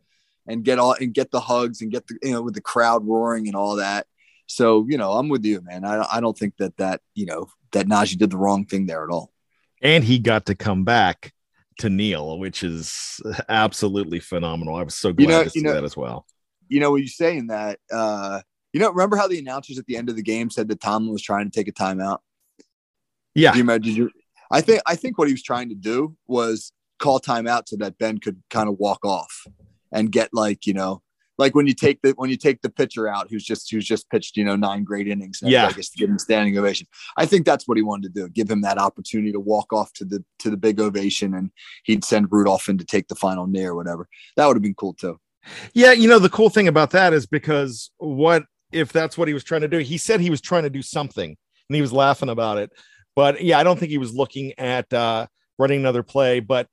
and 0.48 0.64
get 0.64 0.80
all 0.80 0.96
and 1.00 1.14
get 1.14 1.32
the 1.32 1.40
hugs 1.40 1.82
and 1.82 1.92
get 1.92 2.08
the 2.08 2.18
you 2.22 2.32
know 2.32 2.42
with 2.42 2.54
the 2.54 2.62
crowd 2.62 3.06
roaring 3.06 3.48
and 3.48 3.56
all 3.56 3.78
that. 3.78 4.08
So, 4.48 4.86
you 4.90 4.98
know, 4.98 5.14
I'm 5.14 5.30
with 5.30 5.46
you, 5.46 5.62
man. 5.62 5.86
I 5.86 6.06
I 6.12 6.20
don't 6.20 6.38
think 6.38 6.58
that 6.58 6.78
that, 6.78 7.02
you 7.16 7.26
know, 7.26 7.48
that 7.72 7.88
Najee 7.88 8.18
did 8.18 8.30
the 8.30 8.38
wrong 8.38 8.66
thing 8.66 8.86
there 8.86 9.04
at 9.04 9.10
all. 9.10 9.32
And 9.82 10.04
he 10.04 10.20
got 10.20 10.46
to 10.46 10.56
come 10.56 10.84
back 10.84 11.34
to 11.80 11.90
kneel, 11.90 12.40
which 12.40 12.64
is 12.64 13.20
absolutely 13.50 14.20
phenomenal. 14.20 14.76
I 14.76 14.84
was 14.84 14.96
so 14.96 15.14
glad 15.14 15.24
you 15.24 15.30
know, 15.30 15.44
to 15.44 15.50
see 15.50 15.62
know, 15.62 15.74
that 15.74 15.84
as 15.84 15.96
well. 15.96 16.26
You 16.68 16.80
know, 16.80 16.92
when 16.92 17.02
you're 17.02 17.08
saying 17.08 17.48
that, 17.48 17.80
uh, 17.92 18.42
you 18.72 18.80
know, 18.80 18.90
remember 18.90 19.16
how 19.18 19.28
the 19.28 19.40
announcers 19.40 19.78
at 19.78 19.86
the 19.86 19.98
end 19.98 20.10
of 20.10 20.16
the 20.16 20.24
game 20.24 20.50
said 20.50 20.68
that 20.70 20.82
Tomlin 20.82 21.12
was 21.12 21.22
trying 21.22 21.50
to 21.50 21.52
take 21.52 21.68
a 21.68 21.72
timeout? 21.72 22.20
Yeah. 23.36 23.52
Did 23.52 23.58
you 23.58 23.64
imagine? 23.64 23.84
Did 23.84 23.98
you, 23.98 24.12
I 24.52 24.62
think 24.62 24.82
I 24.86 24.96
think 24.96 25.18
what 25.18 25.28
he 25.28 25.34
was 25.34 25.44
trying 25.44 25.70
to 25.70 25.76
do 25.76 26.16
was 26.28 26.72
call 27.00 27.20
timeout 27.20 27.68
so 27.68 27.76
that 27.78 27.98
Ben 27.98 28.18
could 28.18 28.42
kind 28.50 28.70
of 28.70 28.78
walk 28.80 29.06
off 29.06 29.46
and 29.92 30.12
get 30.12 30.30
like 30.34 30.66
you 30.66 30.74
know 30.74 31.03
like 31.38 31.56
when 31.56 31.68
you 31.68 31.74
take 31.74 32.02
the 32.02 32.12
when 32.12 32.30
you 32.30 32.38
take 32.38 32.62
the 32.62 32.70
pitcher 32.70 33.08
out 33.08 33.28
who's 33.30 33.44
just 33.44 33.70
who's 33.72 33.86
just 33.86 34.10
pitched 34.10 34.38
you 34.38 34.44
know 34.44 34.56
nine 34.56 34.84
great 34.84 35.08
innings 35.08 35.40
yeah. 35.42 35.68
I 35.68 35.72
guess 35.72 35.90
to 35.90 35.98
give 35.98 36.10
him 36.10 36.20
standing 36.20 36.58
ovation. 36.58 36.88
I 37.18 37.26
think 37.26 37.46
that's 37.46 37.68
what 37.68 37.78
he 37.78 37.84
wanted 37.84 38.14
to 38.14 38.22
do 38.22 38.30
give 38.30 38.50
him 38.50 38.62
that 38.62 38.78
opportunity 38.78 39.32
to 39.32 39.40
walk 39.40 39.74
off 39.74 39.92
to 39.94 40.06
the 40.06 40.24
to 40.40 40.50
the 40.50 40.58
big 40.58 40.80
ovation 40.80 41.34
and 41.34 41.52
he'd 41.84 42.04
send 42.04 42.28
Rudolph 42.32 42.70
in 42.70 42.78
to 42.78 42.86
take 42.86 43.08
the 43.08 43.16
final 43.16 43.48
knee 43.48 43.66
or 43.66 43.76
whatever. 43.76 44.08
That 44.38 44.48
would 44.48 44.56
have 44.56 44.64
been 44.64 44.76
cool 44.76 44.94
too. 44.94 45.20
Yeah 45.74 45.92
you 45.92 46.08
know 46.08 46.20
the 46.20 46.30
cool 46.30 46.50
thing 46.50 46.68
about 46.68 46.92
that 46.92 47.14
is 47.14 47.26
because 47.26 47.92
what 47.98 48.44
if 48.72 48.92
that's 48.92 49.18
what 49.18 49.28
he 49.28 49.34
was 49.34 49.44
trying 49.44 49.62
to 49.62 49.68
do 49.68 49.80
he 49.80 49.98
said 49.98 50.20
he 50.20 50.30
was 50.30 50.42
trying 50.42 50.64
to 50.64 50.70
do 50.70 50.82
something 50.82 51.30
and 51.70 51.76
he 51.76 51.82
was 51.82 51.94
laughing 51.94 52.30
about 52.30 52.58
it. 52.58 52.72
But 53.16 53.44
yeah 53.44 53.60
I 53.60 53.64
don't 53.64 53.80
think 53.80 53.92
he 53.92 53.98
was 53.98 54.14
looking 54.14 54.54
at 54.58 54.92
uh 54.94 55.28
running 55.60 55.80
another 55.80 56.04
play 56.04 56.40
but 56.40 56.68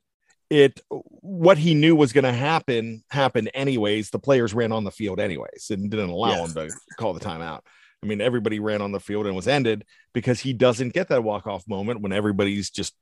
it 0.50 0.80
what 0.90 1.56
he 1.56 1.74
knew 1.74 1.94
was 1.94 2.12
going 2.12 2.24
to 2.24 2.32
happen 2.32 3.04
happened 3.08 3.50
anyways. 3.54 4.10
The 4.10 4.18
players 4.18 4.52
ran 4.52 4.72
on 4.72 4.84
the 4.84 4.90
field 4.90 5.20
anyways 5.20 5.68
and 5.70 5.90
didn't 5.90 6.10
allow 6.10 6.30
yes. 6.30 6.48
him 6.48 6.68
to 6.68 6.76
call 6.98 7.14
the 7.14 7.20
timeout. 7.20 7.60
I 8.02 8.06
mean, 8.06 8.20
everybody 8.20 8.58
ran 8.58 8.82
on 8.82 8.92
the 8.92 9.00
field 9.00 9.26
and 9.26 9.36
was 9.36 9.46
ended 9.46 9.84
because 10.12 10.40
he 10.40 10.52
doesn't 10.52 10.94
get 10.94 11.08
that 11.08 11.22
walk 11.22 11.46
off 11.46 11.68
moment 11.68 12.00
when 12.00 12.12
everybody's 12.12 12.70
just 12.70 12.94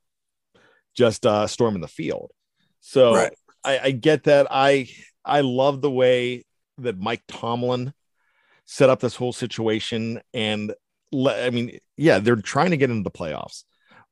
just 0.95 1.25
uh, 1.25 1.47
storming 1.47 1.81
the 1.81 1.89
field. 1.89 2.33
So 2.81 3.15
right. 3.15 3.33
I, 3.65 3.79
I 3.79 3.91
get 3.93 4.25
that. 4.25 4.47
I 4.51 4.91
I 5.25 5.41
love 5.41 5.81
the 5.81 5.91
way 5.91 6.45
that 6.79 6.99
Mike 6.99 7.23
Tomlin 7.29 7.95
set 8.67 8.91
up 8.91 9.01
this 9.01 9.17
whole 9.17 9.33
situation 9.33 10.21
and 10.35 10.75
I 11.15 11.49
mean, 11.49 11.79
yeah, 11.97 12.19
they're 12.19 12.37
trying 12.37 12.71
to 12.71 12.77
get 12.77 12.91
into 12.91 13.03
the 13.03 13.11
playoffs, 13.11 13.65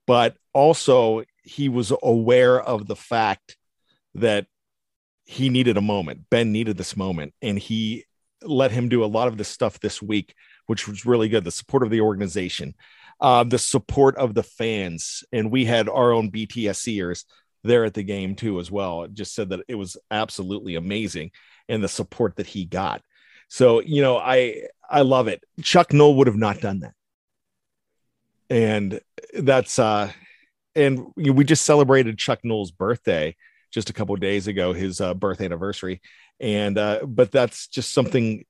but 0.06 0.36
also 0.54 1.24
he 1.46 1.68
was 1.68 1.92
aware 2.02 2.60
of 2.60 2.86
the 2.86 2.96
fact 2.96 3.56
that 4.16 4.46
he 5.24 5.48
needed 5.48 5.76
a 5.76 5.82
moment. 5.82 6.28
Ben 6.28 6.52
needed 6.52 6.76
this 6.76 6.96
moment, 6.96 7.34
and 7.40 7.58
he 7.58 8.04
let 8.42 8.72
him 8.72 8.88
do 8.88 9.04
a 9.04 9.06
lot 9.06 9.28
of 9.28 9.38
this 9.38 9.48
stuff 9.48 9.78
this 9.78 10.02
week, 10.02 10.34
which 10.66 10.88
was 10.88 11.06
really 11.06 11.28
good. 11.28 11.44
The 11.44 11.50
support 11.52 11.84
of 11.84 11.90
the 11.90 12.00
organization, 12.00 12.74
uh, 13.20 13.44
the 13.44 13.58
support 13.58 14.16
of 14.16 14.34
the 14.34 14.42
fans, 14.42 15.24
and 15.32 15.50
we 15.50 15.64
had 15.64 15.88
our 15.88 16.12
own 16.12 16.30
BTSCers 16.30 17.24
there 17.62 17.84
at 17.84 17.94
the 17.94 18.02
game 18.02 18.34
too, 18.34 18.58
as 18.58 18.70
well. 18.70 19.04
It 19.04 19.14
just 19.14 19.34
said 19.34 19.50
that 19.50 19.60
it 19.68 19.76
was 19.76 19.96
absolutely 20.10 20.74
amazing, 20.74 21.30
and 21.68 21.82
the 21.82 21.88
support 21.88 22.36
that 22.36 22.46
he 22.46 22.64
got. 22.64 23.02
So 23.48 23.80
you 23.80 24.02
know, 24.02 24.18
I 24.18 24.62
I 24.90 25.02
love 25.02 25.28
it. 25.28 25.44
Chuck 25.62 25.92
Noll 25.92 26.16
would 26.16 26.26
have 26.26 26.36
not 26.36 26.60
done 26.60 26.80
that, 26.80 26.94
and 28.50 29.00
that's 29.32 29.78
uh 29.78 30.10
and 30.76 31.12
we 31.16 31.42
just 31.42 31.64
celebrated 31.64 32.18
Chuck 32.18 32.40
Noll's 32.44 32.70
birthday 32.70 33.34
just 33.72 33.90
a 33.90 33.92
couple 33.92 34.14
days 34.16 34.46
ago, 34.46 34.72
his 34.72 35.00
uh, 35.00 35.14
birth 35.14 35.40
anniversary, 35.40 36.00
and 36.38 36.78
uh, 36.78 37.00
but 37.06 37.32
that's 37.32 37.66
just 37.66 37.92
something 37.92 38.44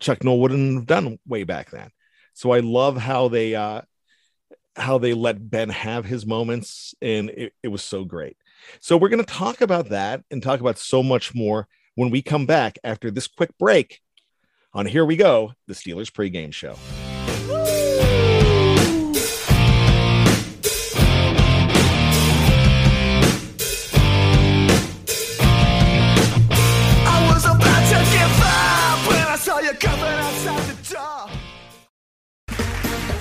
Chuck 0.00 0.24
Noll 0.24 0.40
wouldn't 0.40 0.74
have 0.74 0.86
done 0.86 1.18
way 1.26 1.44
back 1.44 1.70
then. 1.70 1.90
So 2.34 2.52
I 2.52 2.60
love 2.60 2.96
how 2.96 3.28
they 3.28 3.54
uh, 3.54 3.82
how 4.76 4.98
they 4.98 5.14
let 5.14 5.50
Ben 5.50 5.68
have 5.70 6.04
his 6.04 6.24
moments, 6.24 6.94
and 7.02 7.30
it, 7.30 7.52
it 7.62 7.68
was 7.68 7.82
so 7.82 8.04
great. 8.04 8.36
So 8.80 8.96
we're 8.96 9.08
going 9.08 9.24
to 9.24 9.32
talk 9.32 9.60
about 9.60 9.90
that 9.90 10.22
and 10.30 10.42
talk 10.42 10.60
about 10.60 10.78
so 10.78 11.02
much 11.02 11.34
more 11.34 11.68
when 11.94 12.10
we 12.10 12.22
come 12.22 12.46
back 12.46 12.78
after 12.84 13.10
this 13.10 13.26
quick 13.26 13.50
break. 13.58 14.00
On 14.72 14.86
here 14.86 15.04
we 15.04 15.16
go, 15.16 15.52
the 15.66 15.74
Steelers 15.74 16.10
pregame 16.10 16.52
show. 16.52 16.76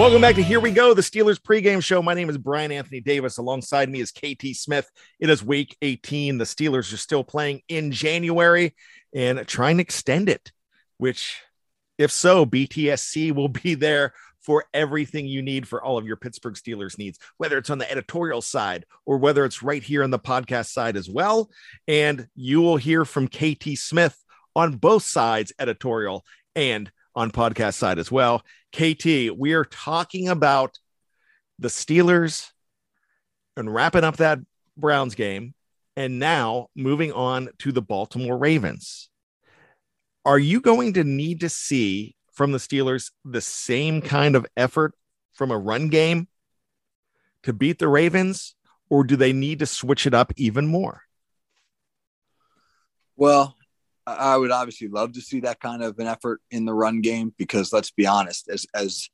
Welcome 0.00 0.22
back 0.22 0.36
to 0.36 0.42
Here 0.42 0.60
We 0.60 0.70
Go, 0.70 0.94
the 0.94 1.02
Steelers 1.02 1.38
pregame 1.38 1.84
show. 1.84 2.00
My 2.00 2.14
name 2.14 2.30
is 2.30 2.38
Brian 2.38 2.72
Anthony 2.72 3.02
Davis. 3.02 3.36
Alongside 3.36 3.90
me 3.90 4.00
is 4.00 4.12
KT 4.12 4.56
Smith. 4.56 4.90
It 5.18 5.28
is 5.28 5.44
week 5.44 5.76
18. 5.82 6.38
The 6.38 6.46
Steelers 6.46 6.90
are 6.94 6.96
still 6.96 7.22
playing 7.22 7.60
in 7.68 7.92
January 7.92 8.74
and 9.14 9.46
trying 9.46 9.76
to 9.76 9.82
extend 9.82 10.30
it, 10.30 10.52
which, 10.96 11.42
if 11.98 12.10
so, 12.10 12.46
BTSC 12.46 13.32
will 13.34 13.48
be 13.48 13.74
there 13.74 14.14
for 14.40 14.64
everything 14.72 15.26
you 15.26 15.42
need 15.42 15.68
for 15.68 15.84
all 15.84 15.98
of 15.98 16.06
your 16.06 16.16
Pittsburgh 16.16 16.54
Steelers 16.54 16.96
needs, 16.96 17.18
whether 17.36 17.58
it's 17.58 17.68
on 17.68 17.76
the 17.76 17.90
editorial 17.90 18.40
side 18.40 18.86
or 19.04 19.18
whether 19.18 19.44
it's 19.44 19.62
right 19.62 19.82
here 19.82 20.02
on 20.02 20.10
the 20.10 20.18
podcast 20.18 20.72
side 20.72 20.96
as 20.96 21.10
well. 21.10 21.50
And 21.86 22.26
you 22.34 22.62
will 22.62 22.78
hear 22.78 23.04
from 23.04 23.28
KT 23.28 23.76
Smith 23.76 24.16
on 24.56 24.76
both 24.76 25.02
sides, 25.02 25.52
editorial 25.58 26.24
and 26.56 26.90
on 27.14 27.30
podcast 27.30 27.74
side 27.74 27.98
as 27.98 28.10
well. 28.10 28.42
KT, 28.72 29.36
we 29.36 29.52
are 29.52 29.64
talking 29.64 30.28
about 30.28 30.78
the 31.58 31.68
Steelers 31.68 32.50
and 33.56 33.72
wrapping 33.72 34.04
up 34.04 34.18
that 34.18 34.38
Browns 34.76 35.14
game 35.14 35.54
and 35.96 36.18
now 36.18 36.68
moving 36.74 37.12
on 37.12 37.50
to 37.58 37.72
the 37.72 37.82
Baltimore 37.82 38.38
Ravens. 38.38 39.10
Are 40.24 40.38
you 40.38 40.60
going 40.60 40.94
to 40.94 41.04
need 41.04 41.40
to 41.40 41.48
see 41.48 42.14
from 42.32 42.52
the 42.52 42.58
Steelers 42.58 43.10
the 43.24 43.40
same 43.40 44.00
kind 44.00 44.36
of 44.36 44.46
effort 44.56 44.94
from 45.34 45.50
a 45.50 45.58
run 45.58 45.88
game 45.88 46.28
to 47.42 47.52
beat 47.52 47.78
the 47.78 47.88
Ravens, 47.88 48.54
or 48.88 49.04
do 49.04 49.16
they 49.16 49.32
need 49.32 49.58
to 49.60 49.66
switch 49.66 50.06
it 50.06 50.14
up 50.14 50.32
even 50.36 50.66
more? 50.66 51.02
Well, 53.16 53.56
I 54.18 54.36
would 54.36 54.50
obviously 54.50 54.88
love 54.88 55.12
to 55.12 55.20
see 55.20 55.40
that 55.40 55.60
kind 55.60 55.82
of 55.82 55.98
an 55.98 56.06
effort 56.06 56.40
in 56.50 56.64
the 56.64 56.74
run 56.74 57.00
game 57.00 57.34
because 57.38 57.72
let's 57.72 57.90
be 57.90 58.06
honest, 58.06 58.48
as 58.48 58.66
as 58.74 59.08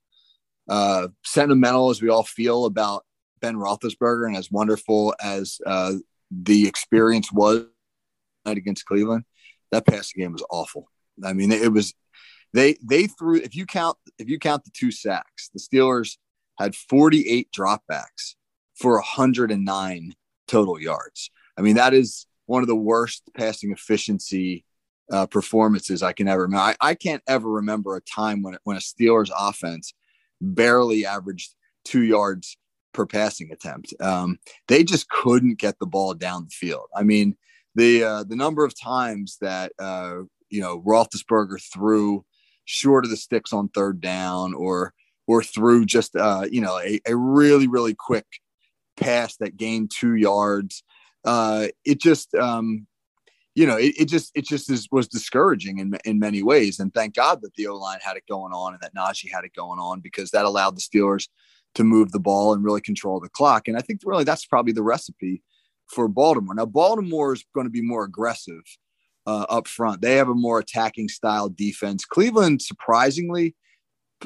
uh, 0.69 1.09
sentimental 1.25 1.91
as 1.91 2.03
we 2.03 2.09
all 2.09 2.25
feel 2.25 2.65
about 2.65 3.05
Ben 3.41 3.57
Roethlisberger 3.57 4.27
and 4.27 4.37
as 4.37 4.51
wonderful 4.51 5.15
as 5.23 5.61
uh, 5.67 5.95
the 6.31 6.67
experience 6.67 7.33
was 7.33 7.67
against 8.45 8.87
Cleveland, 8.87 9.25
that 9.73 9.87
passing 9.87 10.21
game 10.21 10.33
was 10.33 10.45
awful. 10.51 10.89
I 11.25 11.33
mean, 11.33 11.53
it 11.53 11.73
was 11.73 11.95
they 12.53 12.77
they 12.83 13.07
threw 13.07 13.37
if 13.37 13.55
you 13.55 13.67
count 13.67 13.97
if 14.19 14.29
you 14.29 14.39
count 14.39 14.65
the 14.65 14.71
two 14.73 14.91
sacks, 14.91 15.51
the 15.53 15.61
Steelers 15.61 16.17
had 16.59 16.75
48 16.75 17.49
dropbacks 17.57 18.35
for 18.75 18.95
109 18.95 20.15
total 20.49 20.81
yards. 20.81 21.31
I 21.57 21.63
mean, 21.63 21.77
that 21.77 21.95
is 21.95 22.27
one 22.47 22.63
of 22.63 22.69
the 22.69 22.77
worst 22.77 23.23
passing 23.37 23.73
efficiency 23.73 24.65
uh, 25.11 25.27
performances 25.27 26.03
I 26.03 26.13
can 26.13 26.29
ever 26.29 26.43
remember. 26.43 26.63
I, 26.63 26.77
I 26.81 26.95
can't 26.95 27.23
ever 27.29 27.49
remember 27.51 27.97
a 27.97 28.01
time 28.01 28.43
when 28.43 28.57
when 28.65 28.77
a 28.77 28.81
Steelers 28.81 29.31
offense 29.37 29.95
barely 30.41 31.07
averaged 31.07 31.55
two 31.85 32.03
yards 32.03 32.57
per 32.93 33.07
passing 33.07 33.53
attempt. 33.53 33.95
Um, 34.01 34.39
they 34.69 34.83
just 34.83 35.09
couldn't 35.09 35.59
get 35.59 35.79
the 35.79 35.87
ball 35.87 36.15
down 36.15 36.45
the 36.45 36.51
field. 36.51 36.87
I 36.95 37.03
mean, 37.03 37.37
the 37.75 38.03
uh, 38.03 38.25
the 38.25 38.37
number 38.37 38.65
of 38.65 38.79
times 38.79 39.37
that 39.41 39.73
uh, 39.79 40.23
you 40.51 40.61
know 40.61 40.81
Roethlisberger 40.81 41.63
threw 41.73 42.25
short 42.65 43.05
of 43.05 43.11
the 43.11 43.17
sticks 43.17 43.53
on 43.53 43.69
third 43.69 44.01
down, 44.01 44.55
or 44.55 44.93
or 45.27 45.43
threw 45.43 45.85
just 45.85 46.17
uh, 46.17 46.47
you 46.51 46.61
know 46.61 46.79
a, 46.79 47.01
a 47.07 47.15
really 47.15 47.69
really 47.69 47.95
quick 47.95 48.27
pass 48.97 49.37
that 49.37 49.57
gained 49.57 49.93
two 49.95 50.15
yards. 50.15 50.83
Uh, 51.25 51.69
it 51.85 52.01
just 52.01 52.35
um, 52.35 52.87
you 53.57 53.67
know, 53.67 53.77
it, 53.77 53.95
it 53.99 54.05
just 54.05 54.31
it 54.37 54.45
just 54.45 54.71
is, 54.71 54.87
was 54.93 55.09
discouraging 55.09 55.79
in 55.79 55.97
in 56.05 56.19
many 56.19 56.43
ways. 56.43 56.79
And 56.79 56.93
thank 56.93 57.15
God 57.15 57.41
that 57.41 57.55
the 57.55 57.67
O 57.69 57.77
line 57.77 57.99
had 58.03 58.19
it 58.19 58.25
going 58.29 58.53
on 58.53 58.75
and 58.75 58.83
that 58.83 58.95
Najee 58.95 59.33
had 59.33 59.45
it 59.45 59.55
going 59.57 59.81
on 59.81 60.01
because 60.01 60.31
that 60.31 60.45
allowed 60.45 60.77
the 60.77 60.83
Steelers 60.83 61.29
to 61.75 61.83
move 61.83 62.13
the 62.13 62.21
ball 62.21 62.53
and 62.53 62.63
really 62.63 62.83
control 62.83 63.19
the 63.19 63.31
clock. 63.31 63.67
And 63.67 63.77
I 63.77 63.81
think 63.81 64.03
really 64.05 64.25
that's 64.25 64.45
probably 64.45 64.75
the 64.75 64.83
recipe 64.83 65.43
for 65.87 66.07
Baltimore. 66.07 66.55
Now 66.55 66.67
Baltimore 66.67 67.33
is 67.33 67.47
going 67.55 67.67
to 67.67 67.71
be 67.71 67.81
more 67.81 68.05
aggressive 68.05 68.63
uh, 69.27 69.47
up 69.49 69.69
front. 69.69 70.03
They 70.03 70.17
have 70.17 70.29
a 70.29 70.35
more 70.35 70.59
attacking 70.59 71.09
style 71.09 71.49
defense. 71.49 72.05
Cleveland, 72.05 72.61
surprisingly, 72.61 73.57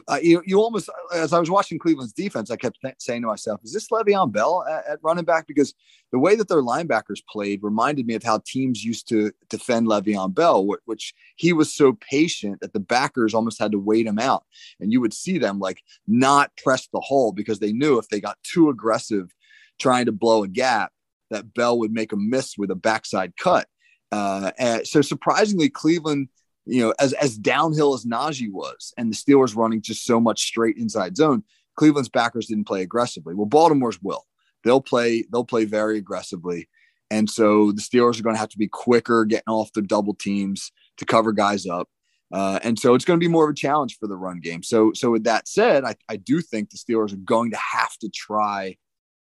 uh, 0.09 0.19
you, 0.23 0.43
you 0.47 0.61
almost 0.61 0.89
as 1.15 1.33
I 1.33 1.41
was 1.41 1.51
watching 1.51 1.79
Cleveland's 1.79 2.13
defense, 2.13 2.51
I 2.51 2.57
kept 2.57 2.79
th- 2.81 2.95
saying 2.99 3.23
to 3.23 3.29
myself, 3.29 3.61
"Is 3.65 3.73
this 3.73 3.89
Le'Veon 3.89 4.31
Bell 4.31 4.65
at, 4.69 4.87
at, 4.87 4.99
running 5.03 5.25
back?" 5.25 5.47
Because 5.47 5.75
the 6.13 6.19
way 6.19 6.37
that 6.37 6.49
their 6.49 6.63
linebackers 6.63 7.21
played 7.29 7.63
reminded 7.63 8.07
me 8.07 8.15
of 8.15 8.23
how 8.23 8.41
teams 8.47 8.85
used 8.85 9.09
to 9.09 9.33
defend 9.49 9.89
Le'Veon 9.89 10.33
Bell, 10.35 10.65
which, 10.65 10.81
which 10.85 11.15
he 11.37 11.53
was 11.53 11.75
so 11.75 11.97
patient 12.09 12.61
that 12.61 12.73
the 12.73 12.81
backers 12.81 13.35
almost 13.35 13.59
had 13.59 13.73
to 13.73 13.79
wait 13.79 14.07
him 14.07 14.19
out, 14.19 14.45
and 14.79 14.93
you 14.93 15.01
would 15.01 15.15
see 15.15 15.39
them 15.39 15.59
like 15.59 15.83
not 16.07 16.57
press 16.57 16.89
the 16.93 17.01
hole 17.01 17.33
because 17.33 17.59
they 17.59 17.73
knew 17.73 17.99
if 17.99 18.09
they 18.09 18.21
got 18.21 18.39
too 18.43 18.69
aggressive 18.69 19.33
trying 19.79 20.07
to 20.07 20.13
blow 20.13 20.45
a 20.45 20.49
gap, 20.49 20.93
that 21.31 21.53
Bell 21.55 21.79
would 21.79 21.93
make 21.93 22.13
a 22.13 22.17
miss 22.17 22.57
with 22.57 22.71
a 22.71 22.77
backside 22.77 23.37
cut. 23.37 23.67
Uh, 24.13 24.51
and 24.59 24.87
so 24.87 25.03
surprisingly, 25.03 25.69
Cleveland, 25.69 26.29
you 26.67 26.81
know, 26.81 26.95
as 26.99 27.13
as 27.15 27.37
downhill 27.37 27.95
as 27.95 28.05
Najee 28.05 28.53
was, 28.53 28.93
and 28.97 29.11
the 29.11 29.17
Steelers 29.17 29.57
running 29.57 29.83
just 29.83 30.05
so 30.05 30.21
much 30.21 30.43
straight 30.43 30.77
inside 30.77 31.17
zone, 31.17 31.43
Cleveland's 31.77 32.09
backers 32.09 32.47
didn't 32.47 32.67
play 32.67 32.83
aggressively. 32.83 33.35
Well, 33.35 33.47
Baltimore's 33.47 34.01
will. 34.03 34.27
They'll 34.65 34.83
play. 34.83 35.25
They'll 35.31 35.45
play 35.45 35.65
very 35.65 35.99
aggressively, 35.99 36.69
and 37.11 37.29
so 37.29 37.73
the 37.73 37.81
Steelers 37.81 38.19
are 38.21 38.23
going 38.23 38.37
to 38.37 38.41
have 38.41 38.51
to 38.51 38.59
be 38.59 38.69
quicker, 38.69 39.25
getting 39.25 39.53
off 39.53 39.73
the 39.73 39.83
double 39.83 40.15
teams 40.15 40.73
to 40.99 41.05
cover 41.05 41.33
guys 41.33 41.67
up. 41.67 41.89
Uh, 42.33 42.61
and 42.63 42.79
so 42.79 42.95
it's 42.95 43.05
going 43.05 43.19
to 43.19 43.25
be 43.25 43.31
more 43.31 43.45
of 43.45 43.51
a 43.51 43.59
challenge 43.59 43.99
for 43.99 44.07
the 44.07 44.17
run 44.17 44.39
game. 44.39 44.63
So, 44.63 44.93
so 44.95 45.11
with 45.11 45.25
that 45.25 45.49
said, 45.49 45.85
I, 45.85 45.97
I 46.09 46.17
do 46.17 46.41
think 46.41 46.71
the 46.71 46.77
Steelers 46.77 47.13
are 47.13 47.17
going 47.17 47.51
to 47.51 47.57
have 47.57 47.97
to 47.99 48.09
try 48.09 48.77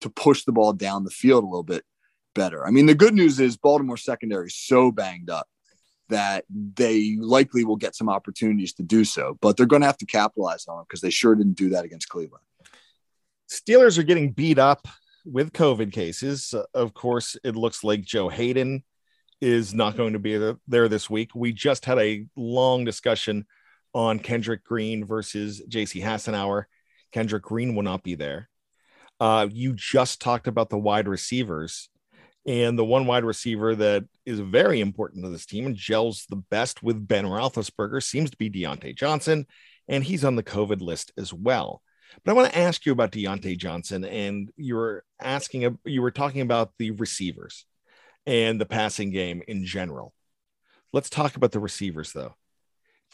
to 0.02 0.10
push 0.10 0.44
the 0.44 0.52
ball 0.52 0.72
down 0.72 1.04
the 1.04 1.10
field 1.10 1.42
a 1.42 1.46
little 1.48 1.64
bit 1.64 1.84
better. 2.34 2.64
I 2.64 2.70
mean, 2.70 2.86
the 2.86 2.94
good 2.94 3.14
news 3.14 3.40
is 3.40 3.56
Baltimore 3.56 3.96
secondary 3.96 4.46
is 4.46 4.56
so 4.56 4.92
banged 4.92 5.30
up 5.30 5.48
that 6.08 6.44
they 6.50 7.16
likely 7.18 7.64
will 7.64 7.76
get 7.76 7.96
some 7.96 8.08
opportunities 8.08 8.72
to 8.74 8.82
do 8.82 9.04
so, 9.04 9.38
but 9.40 9.56
they're 9.56 9.66
going 9.66 9.82
to 9.82 9.86
have 9.86 9.98
to 9.98 10.06
capitalize 10.06 10.66
on 10.68 10.76
them 10.76 10.84
because 10.88 11.00
they 11.00 11.10
sure 11.10 11.34
didn't 11.34 11.56
do 11.56 11.70
that 11.70 11.84
against 11.84 12.08
Cleveland. 12.08 12.44
Steelers 13.50 13.98
are 13.98 14.02
getting 14.02 14.32
beat 14.32 14.58
up 14.58 14.86
with 15.24 15.52
COVID 15.52 15.92
cases. 15.92 16.54
Of 16.74 16.94
course, 16.94 17.36
it 17.44 17.56
looks 17.56 17.84
like 17.84 18.02
Joe 18.02 18.28
Haden 18.28 18.82
is 19.40 19.74
not 19.74 19.96
going 19.96 20.12
to 20.12 20.18
be 20.18 20.54
there 20.68 20.88
this 20.88 21.10
week. 21.10 21.34
We 21.34 21.52
just 21.52 21.84
had 21.84 21.98
a 21.98 22.26
long 22.36 22.84
discussion 22.84 23.46
on 23.94 24.18
Kendrick 24.18 24.64
Green 24.64 25.04
versus 25.04 25.62
JC 25.68 26.02
Hassenauer. 26.02 26.64
Kendrick 27.12 27.42
Green 27.42 27.74
will 27.74 27.82
not 27.82 28.02
be 28.02 28.14
there. 28.14 28.48
Uh, 29.20 29.46
you 29.50 29.74
just 29.74 30.20
talked 30.20 30.46
about 30.48 30.70
the 30.70 30.78
wide 30.78 31.08
receivers, 31.08 31.90
and 32.46 32.78
the 32.78 32.84
one 32.84 33.06
wide 33.06 33.24
receiver 33.24 33.74
that 33.74 34.04
is 34.24 34.40
very 34.40 34.80
important 34.80 35.24
to 35.24 35.30
this 35.30 35.46
team 35.46 35.66
and 35.66 35.76
gels 35.76 36.26
the 36.28 36.36
best 36.36 36.82
with 36.82 37.06
Ben 37.06 37.24
Roethlisberger 37.24 38.02
seems 38.02 38.30
to 38.30 38.36
be 38.36 38.50
Diontae 38.50 38.96
Johnson, 38.96 39.46
and 39.88 40.04
he's 40.04 40.24
on 40.24 40.36
the 40.36 40.42
COVID 40.42 40.80
list 40.80 41.12
as 41.16 41.32
well. 41.32 41.82
But 42.24 42.32
I 42.32 42.34
want 42.34 42.52
to 42.52 42.58
ask 42.58 42.84
you 42.84 42.92
about 42.92 43.12
Diontae 43.12 43.58
Johnson, 43.58 44.04
and 44.04 44.50
you 44.56 44.76
were 44.76 45.04
asking, 45.20 45.78
you 45.84 46.02
were 46.02 46.10
talking 46.10 46.42
about 46.42 46.72
the 46.78 46.90
receivers 46.92 47.66
and 48.26 48.60
the 48.60 48.66
passing 48.66 49.10
game 49.10 49.42
in 49.48 49.64
general. 49.64 50.12
Let's 50.92 51.10
talk 51.10 51.36
about 51.36 51.52
the 51.52 51.60
receivers, 51.60 52.12
though. 52.12 52.34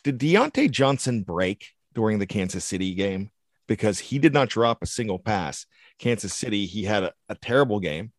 Did 0.02 0.18
Diontae 0.18 0.70
Johnson 0.70 1.22
break 1.22 1.68
during 1.94 2.18
the 2.18 2.26
Kansas 2.26 2.64
City 2.64 2.94
game? 2.94 3.30
Because 3.66 3.98
he 3.98 4.18
did 4.18 4.32
not 4.32 4.48
drop 4.48 4.82
a 4.82 4.86
single 4.86 5.18
pass. 5.18 5.66
Kansas 5.98 6.34
City, 6.34 6.66
he 6.66 6.84
had 6.84 7.04
a, 7.04 7.12
a 7.28 7.34
terrible 7.34 7.80
game. 7.80 8.12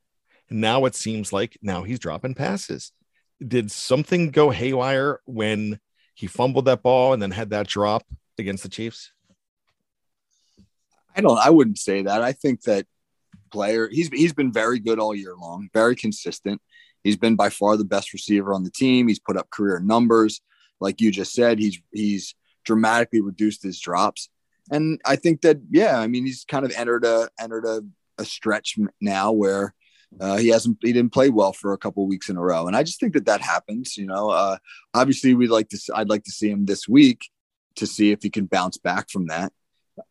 Now 0.50 0.86
it 0.86 0.96
seems 0.96 1.32
like 1.32 1.58
now 1.62 1.84
he's 1.84 2.00
dropping 2.00 2.36
passes. 2.36 2.92
Did 3.46 3.72
something 3.72 4.32
go 4.32 4.50
haywire 4.50 5.22
when 5.26 5.80
he 6.14 6.28
fumbled 6.28 6.66
that 6.66 6.84
ball 6.84 7.14
and 7.14 7.22
then 7.22 7.32
had 7.32 7.52
that 7.52 7.68
drop 7.68 8.04
against 8.38 8.64
the 8.64 8.70
Chiefs? 8.70 9.12
I 11.16 11.22
don't. 11.22 11.38
I 11.38 11.50
wouldn't 11.50 11.78
say 11.78 12.04
that. 12.04 12.22
I 12.22 12.32
think 12.32 12.64
that 12.64 12.86
player 13.52 13.90
he's 13.92 14.10
he's 14.10 14.34
been 14.34 14.52
very 14.52 14.80
good 14.80 15.00
all 15.00 15.16
year 15.16 15.36
long, 15.36 15.70
very 15.74 15.96
consistent. 15.96 16.62
He's 17.04 17.18
been 17.18 17.36
by 17.36 17.50
far 17.50 17.78
the 17.78 17.86
best 17.86 18.14
receiver 18.14 18.54
on 18.54 18.64
the 18.64 18.72
team. 18.72 19.08
He's 19.08 19.20
put 19.20 19.38
up 19.38 19.50
career 19.50 19.80
numbers, 19.80 20.42
like 20.80 21.02
you 21.02 21.12
just 21.12 21.34
said. 21.34 21.60
He's 21.60 21.82
he's 21.92 22.36
dramatically 22.66 23.22
reduced 23.22 23.64
his 23.64 23.80
drops, 23.80 24.30
and 24.72 25.00
I 25.06 25.16
think 25.16 25.42
that 25.42 25.60
yeah, 25.70 26.00
I 26.00 26.08
mean 26.08 26.26
he's 26.26 26.46
kind 26.46 26.66
of 26.66 26.72
entered 26.76 27.06
a 27.06 27.30
entered 27.40 27.66
a, 27.66 27.82
a 28.18 28.26
stretch 28.26 28.78
now 29.02 29.32
where 29.32 29.74
uh, 30.20 30.38
he 30.38 30.50
hasn't 30.50 30.78
he 30.82 30.92
didn't 30.92 31.14
play 31.14 31.30
well 31.30 31.54
for 31.54 31.74
a 31.74 31.78
couple 31.78 32.08
weeks 32.08 32.30
in 32.30 32.38
a 32.38 32.42
row, 32.42 32.68
and 32.68 32.76
I 32.76 32.84
just 32.84 33.00
think 33.00 33.14
that 33.14 33.26
that 33.26 33.42
happens. 33.42 33.96
You 33.98 34.08
know, 34.08 34.30
uh, 34.30 34.58
obviously 34.94 35.34
we'd 35.34 35.50
like 35.50 35.70
to 35.70 35.80
I'd 35.96 36.10
like 36.10 36.24
to 36.24 36.32
see 36.32 36.50
him 36.50 36.66
this 36.66 36.88
week 36.88 37.30
to 37.76 37.86
see 37.86 38.12
if 38.12 38.24
he 38.24 38.30
can 38.30 38.46
bounce 38.46 38.78
back 38.78 39.10
from 39.10 39.28
that. 39.28 39.54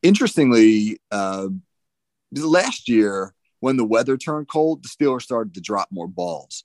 Interestingly, 0.02 1.00
uh, 1.10 1.48
last 2.32 2.88
year 2.88 3.34
when 3.60 3.76
the 3.76 3.84
weather 3.84 4.16
turned 4.16 4.48
cold, 4.48 4.84
the 4.84 4.88
Steelers 4.88 5.22
started 5.22 5.54
to 5.54 5.60
drop 5.60 5.88
more 5.90 6.08
balls, 6.08 6.64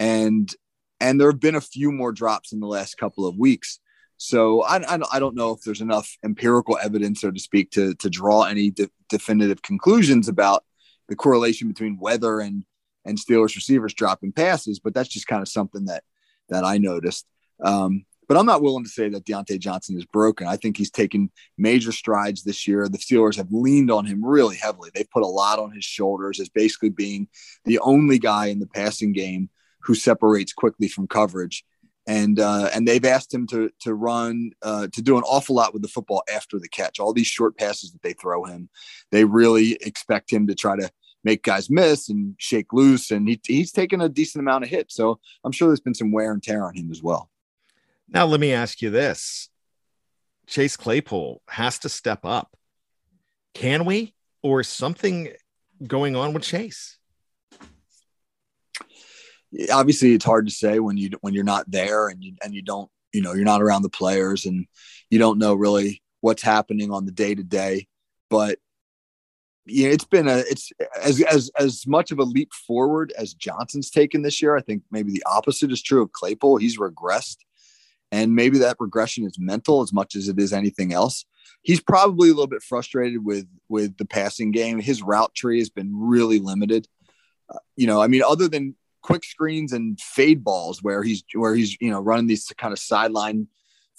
and 0.00 0.52
and 1.00 1.20
there 1.20 1.30
have 1.30 1.40
been 1.40 1.54
a 1.54 1.60
few 1.60 1.92
more 1.92 2.12
drops 2.12 2.52
in 2.52 2.60
the 2.60 2.66
last 2.66 2.98
couple 2.98 3.26
of 3.26 3.38
weeks. 3.38 3.78
So 4.16 4.62
I, 4.62 4.76
I, 4.94 5.00
I 5.14 5.18
don't 5.18 5.34
know 5.34 5.50
if 5.50 5.62
there's 5.62 5.80
enough 5.80 6.16
empirical 6.24 6.78
evidence, 6.80 7.20
so 7.20 7.30
to 7.30 7.40
speak, 7.40 7.70
to 7.72 7.94
to 7.94 8.10
draw 8.10 8.42
any 8.42 8.70
de- 8.70 8.90
definitive 9.08 9.62
conclusions 9.62 10.28
about 10.28 10.64
the 11.08 11.16
correlation 11.16 11.68
between 11.68 11.98
weather 11.98 12.40
and 12.40 12.64
and 13.04 13.18
Steelers 13.18 13.54
receivers 13.54 13.94
dropping 13.94 14.32
passes, 14.32 14.78
but 14.78 14.94
that's 14.94 15.08
just 15.08 15.26
kind 15.26 15.42
of 15.42 15.48
something 15.48 15.86
that 15.86 16.04
that 16.48 16.64
I 16.64 16.78
noticed. 16.78 17.26
Um, 17.62 18.04
but 18.28 18.38
I'm 18.38 18.46
not 18.46 18.62
willing 18.62 18.84
to 18.84 18.90
say 18.90 19.08
that 19.08 19.26
Diontae 19.26 19.58
Johnson 19.58 19.96
is 19.98 20.06
broken. 20.06 20.46
I 20.46 20.56
think 20.56 20.76
he's 20.76 20.90
taken 20.90 21.30
major 21.58 21.92
strides 21.92 22.42
this 22.42 22.66
year. 22.66 22.88
The 22.88 22.98
Steelers 22.98 23.36
have 23.36 23.48
leaned 23.50 23.90
on 23.90 24.06
him 24.06 24.24
really 24.24 24.56
heavily. 24.56 24.90
They've 24.94 25.10
put 25.10 25.22
a 25.22 25.26
lot 25.26 25.58
on 25.58 25.72
his 25.72 25.84
shoulders 25.84 26.40
as 26.40 26.48
basically 26.48 26.90
being 26.90 27.28
the 27.64 27.78
only 27.80 28.18
guy 28.18 28.46
in 28.46 28.58
the 28.58 28.66
passing 28.66 29.12
game 29.12 29.50
who 29.80 29.94
separates 29.94 30.52
quickly 30.52 30.88
from 30.88 31.08
coverage. 31.08 31.64
And 32.06 32.40
uh, 32.40 32.70
and 32.74 32.88
they've 32.88 33.04
asked 33.04 33.32
him 33.32 33.46
to 33.48 33.70
to 33.82 33.94
run 33.94 34.52
uh, 34.62 34.88
to 34.92 35.02
do 35.02 35.18
an 35.18 35.22
awful 35.24 35.54
lot 35.54 35.72
with 35.72 35.82
the 35.82 35.88
football 35.88 36.24
after 36.32 36.58
the 36.58 36.68
catch. 36.68 36.98
All 36.98 37.12
these 37.12 37.28
short 37.28 37.56
passes 37.56 37.92
that 37.92 38.02
they 38.02 38.12
throw 38.14 38.44
him, 38.44 38.70
they 39.10 39.24
really 39.24 39.74
expect 39.74 40.32
him 40.32 40.48
to 40.48 40.54
try 40.54 40.74
to 40.74 40.90
make 41.24 41.42
guys 41.42 41.70
miss 41.70 42.08
and 42.08 42.34
shake 42.38 42.72
loose. 42.72 43.10
And 43.10 43.28
he, 43.28 43.40
he's 43.46 43.72
taken 43.72 44.00
a 44.00 44.08
decent 44.08 44.40
amount 44.40 44.64
of 44.64 44.70
hits. 44.70 44.94
So 44.94 45.20
I'm 45.44 45.52
sure 45.52 45.68
there's 45.68 45.80
been 45.80 45.94
some 45.94 46.12
wear 46.12 46.32
and 46.32 46.42
tear 46.42 46.64
on 46.64 46.74
him 46.74 46.90
as 46.90 47.02
well. 47.02 47.30
Now, 48.08 48.26
let 48.26 48.40
me 48.40 48.52
ask 48.52 48.82
you 48.82 48.90
this 48.90 49.48
Chase 50.46 50.76
Claypool 50.76 51.42
has 51.48 51.78
to 51.80 51.88
step 51.88 52.24
up. 52.24 52.56
Can 53.54 53.84
we, 53.84 54.14
or 54.42 54.60
is 54.60 54.68
something 54.68 55.30
going 55.86 56.16
on 56.16 56.32
with 56.32 56.42
Chase? 56.42 56.98
Obviously, 59.72 60.14
it's 60.14 60.24
hard 60.24 60.46
to 60.46 60.52
say 60.52 60.78
when 60.78 60.96
you 60.96 61.10
when 61.20 61.34
you're 61.34 61.44
not 61.44 61.70
there 61.70 62.08
and 62.08 62.24
you 62.24 62.34
and 62.42 62.54
you 62.54 62.62
don't 62.62 62.90
you 63.12 63.20
know 63.20 63.34
you're 63.34 63.44
not 63.44 63.60
around 63.60 63.82
the 63.82 63.90
players 63.90 64.46
and 64.46 64.66
you 65.10 65.18
don't 65.18 65.38
know 65.38 65.54
really 65.54 66.02
what's 66.20 66.42
happening 66.42 66.90
on 66.90 67.04
the 67.04 67.12
day 67.12 67.34
to 67.34 67.42
day. 67.42 67.86
But 68.30 68.58
yeah, 69.66 69.88
it's 69.88 70.04
been 70.04 70.28
a 70.28 70.38
it's 70.38 70.70
as 71.00 71.22
as 71.22 71.50
as 71.58 71.86
much 71.86 72.10
of 72.10 72.18
a 72.18 72.24
leap 72.24 72.52
forward 72.52 73.12
as 73.16 73.34
Johnson's 73.34 73.90
taken 73.90 74.22
this 74.22 74.42
year. 74.42 74.56
I 74.56 74.60
think 74.60 74.82
maybe 74.90 75.12
the 75.12 75.24
opposite 75.24 75.70
is 75.70 75.82
true 75.82 76.02
of 76.02 76.12
Claypool. 76.12 76.56
He's 76.56 76.78
regressed 76.78 77.36
and 78.12 78.34
maybe 78.36 78.58
that 78.58 78.76
regression 78.78 79.24
is 79.24 79.38
mental 79.38 79.80
as 79.80 79.92
much 79.92 80.14
as 80.14 80.28
it 80.28 80.38
is 80.38 80.52
anything 80.52 80.92
else. 80.92 81.24
He's 81.62 81.80
probably 81.80 82.28
a 82.28 82.32
little 82.32 82.46
bit 82.46 82.62
frustrated 82.62 83.24
with 83.24 83.46
with 83.68 83.96
the 83.96 84.04
passing 84.04 84.52
game. 84.52 84.78
His 84.78 85.02
route 85.02 85.34
tree 85.34 85.58
has 85.58 85.70
been 85.70 85.90
really 85.94 86.38
limited. 86.38 86.86
Uh, 87.48 87.58
you 87.74 87.86
know, 87.86 88.00
I 88.02 88.06
mean, 88.06 88.22
other 88.24 88.48
than 88.48 88.76
quick 89.00 89.24
screens 89.24 89.72
and 89.72 89.98
fade 89.98 90.44
balls 90.44 90.82
where 90.82 91.02
he's 91.02 91.24
where 91.34 91.54
he's 91.54 91.76
you 91.80 91.90
know 91.90 92.00
running 92.00 92.26
these 92.26 92.46
kind 92.58 92.72
of 92.72 92.78
sideline 92.78 93.48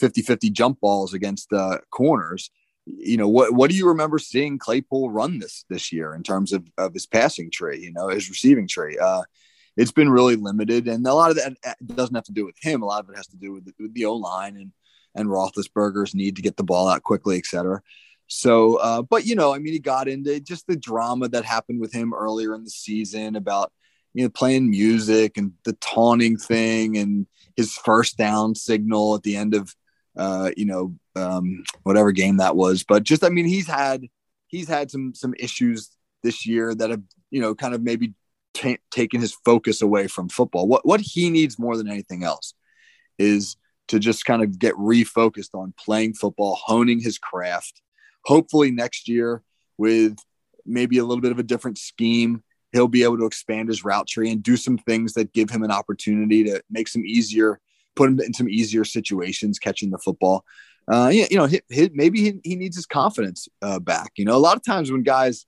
50-50 0.01 0.51
jump 0.51 0.79
balls 0.79 1.13
against 1.13 1.51
uh, 1.51 1.79
corners. 1.89 2.51
You 2.85 3.17
know, 3.17 3.27
what 3.27 3.53
what 3.53 3.69
do 3.69 3.77
you 3.77 3.87
remember 3.87 4.19
seeing 4.19 4.57
Claypool 4.57 5.09
run 5.09 5.39
this 5.39 5.65
this 5.69 5.91
year 5.91 6.13
in 6.13 6.23
terms 6.23 6.51
of, 6.51 6.67
of 6.77 6.93
his 6.93 7.05
passing 7.05 7.49
tree, 7.49 7.79
you 7.79 7.93
know, 7.93 8.09
his 8.09 8.29
receiving 8.29 8.67
tree? 8.67 8.97
Uh, 8.97 9.23
it's 9.77 9.91
been 9.91 10.09
really 10.09 10.35
limited, 10.35 10.87
and 10.87 11.05
a 11.07 11.13
lot 11.13 11.31
of 11.31 11.37
that 11.37 11.53
uh, 11.65 11.73
doesn't 11.95 12.15
have 12.15 12.25
to 12.25 12.33
do 12.33 12.45
with 12.45 12.55
him. 12.61 12.81
A 12.81 12.85
lot 12.85 13.03
of 13.03 13.09
it 13.09 13.15
has 13.17 13.27
to 13.27 13.37
do 13.37 13.53
with 13.53 13.65
the, 13.65 13.73
with 13.79 13.93
the 13.93 14.05
O 14.05 14.15
line 14.15 14.57
and 14.57 14.71
and 15.15 15.29
Roethlisberger's 15.29 16.15
need 16.15 16.35
to 16.35 16.41
get 16.41 16.57
the 16.57 16.63
ball 16.63 16.87
out 16.87 17.03
quickly, 17.03 17.37
et 17.37 17.45
cetera. 17.45 17.81
So, 18.27 18.77
uh, 18.77 19.01
but 19.01 19.25
you 19.25 19.35
know, 19.35 19.53
I 19.53 19.59
mean, 19.59 19.73
he 19.73 19.79
got 19.79 20.07
into 20.07 20.39
just 20.39 20.67
the 20.67 20.75
drama 20.75 21.29
that 21.29 21.45
happened 21.45 21.79
with 21.79 21.93
him 21.93 22.13
earlier 22.13 22.55
in 22.55 22.63
the 22.63 22.69
season 22.69 23.35
about 23.35 23.71
you 24.13 24.23
know 24.23 24.29
playing 24.29 24.69
music 24.69 25.37
and 25.37 25.53
the 25.63 25.73
taunting 25.73 26.37
thing 26.37 26.97
and 26.97 27.27
his 27.55 27.75
first 27.75 28.17
down 28.17 28.55
signal 28.55 29.15
at 29.15 29.23
the 29.23 29.35
end 29.35 29.53
of 29.53 29.75
uh, 30.17 30.51
you 30.55 30.65
know 30.65 30.95
um, 31.15 31.63
whatever 31.83 32.11
game 32.11 32.37
that 32.37 32.55
was. 32.55 32.83
But 32.83 33.03
just 33.03 33.23
I 33.23 33.29
mean, 33.29 33.45
he's 33.45 33.67
had 33.67 34.07
he's 34.47 34.67
had 34.67 34.91
some 34.91 35.13
some 35.13 35.33
issues 35.39 35.89
this 36.23 36.45
year 36.45 36.73
that 36.75 36.89
have 36.89 37.01
you 37.31 37.41
know 37.41 37.55
kind 37.55 37.73
of 37.73 37.81
maybe 37.81 38.13
t- 38.53 38.79
taken 38.91 39.21
his 39.21 39.33
focus 39.45 39.81
away 39.81 40.07
from 40.07 40.29
football. 40.29 40.67
What 40.67 40.85
what 40.85 41.01
he 41.01 41.29
needs 41.29 41.59
more 41.59 41.77
than 41.77 41.87
anything 41.87 42.23
else 42.23 42.53
is 43.17 43.57
to 43.89 43.99
just 43.99 44.25
kind 44.25 44.41
of 44.41 44.57
get 44.57 44.75
refocused 44.75 45.53
on 45.53 45.73
playing 45.77 46.13
football, 46.13 46.55
honing 46.55 46.99
his 46.99 47.17
craft. 47.17 47.81
Hopefully 48.25 48.71
next 48.71 49.09
year 49.09 49.43
with 49.77 50.17
maybe 50.65 50.97
a 50.97 51.03
little 51.03 51.21
bit 51.21 51.31
of 51.31 51.39
a 51.39 51.43
different 51.43 51.77
scheme, 51.77 52.43
he'll 52.71 52.87
be 52.87 53.03
able 53.03 53.17
to 53.17 53.25
expand 53.25 53.67
his 53.67 53.83
route 53.83 54.07
tree 54.07 54.31
and 54.31 54.41
do 54.41 54.55
some 54.55 54.77
things 54.77 55.13
that 55.13 55.33
give 55.33 55.49
him 55.49 55.63
an 55.63 55.71
opportunity 55.71 56.43
to 56.45 56.61
make 56.69 56.87
some 56.87 57.05
easier, 57.05 57.59
put 57.95 58.09
him 58.09 58.19
in 58.19 58.33
some 58.33 58.49
easier 58.49 58.83
situations 58.83 59.59
catching 59.59 59.89
the 59.89 59.97
football. 59.97 60.43
Uh, 60.91 61.09
you, 61.13 61.25
you 61.31 61.37
know, 61.37 61.45
hit, 61.45 61.63
hit, 61.69 61.93
maybe 61.95 62.19
he, 62.19 62.39
he, 62.43 62.55
needs 62.55 62.75
his 62.75 62.85
confidence 62.85 63.47
uh, 63.61 63.79
back. 63.79 64.11
You 64.17 64.25
know, 64.25 64.35
a 64.35 64.37
lot 64.37 64.57
of 64.57 64.65
times 64.65 64.91
when 64.91 65.01
guys 65.01 65.45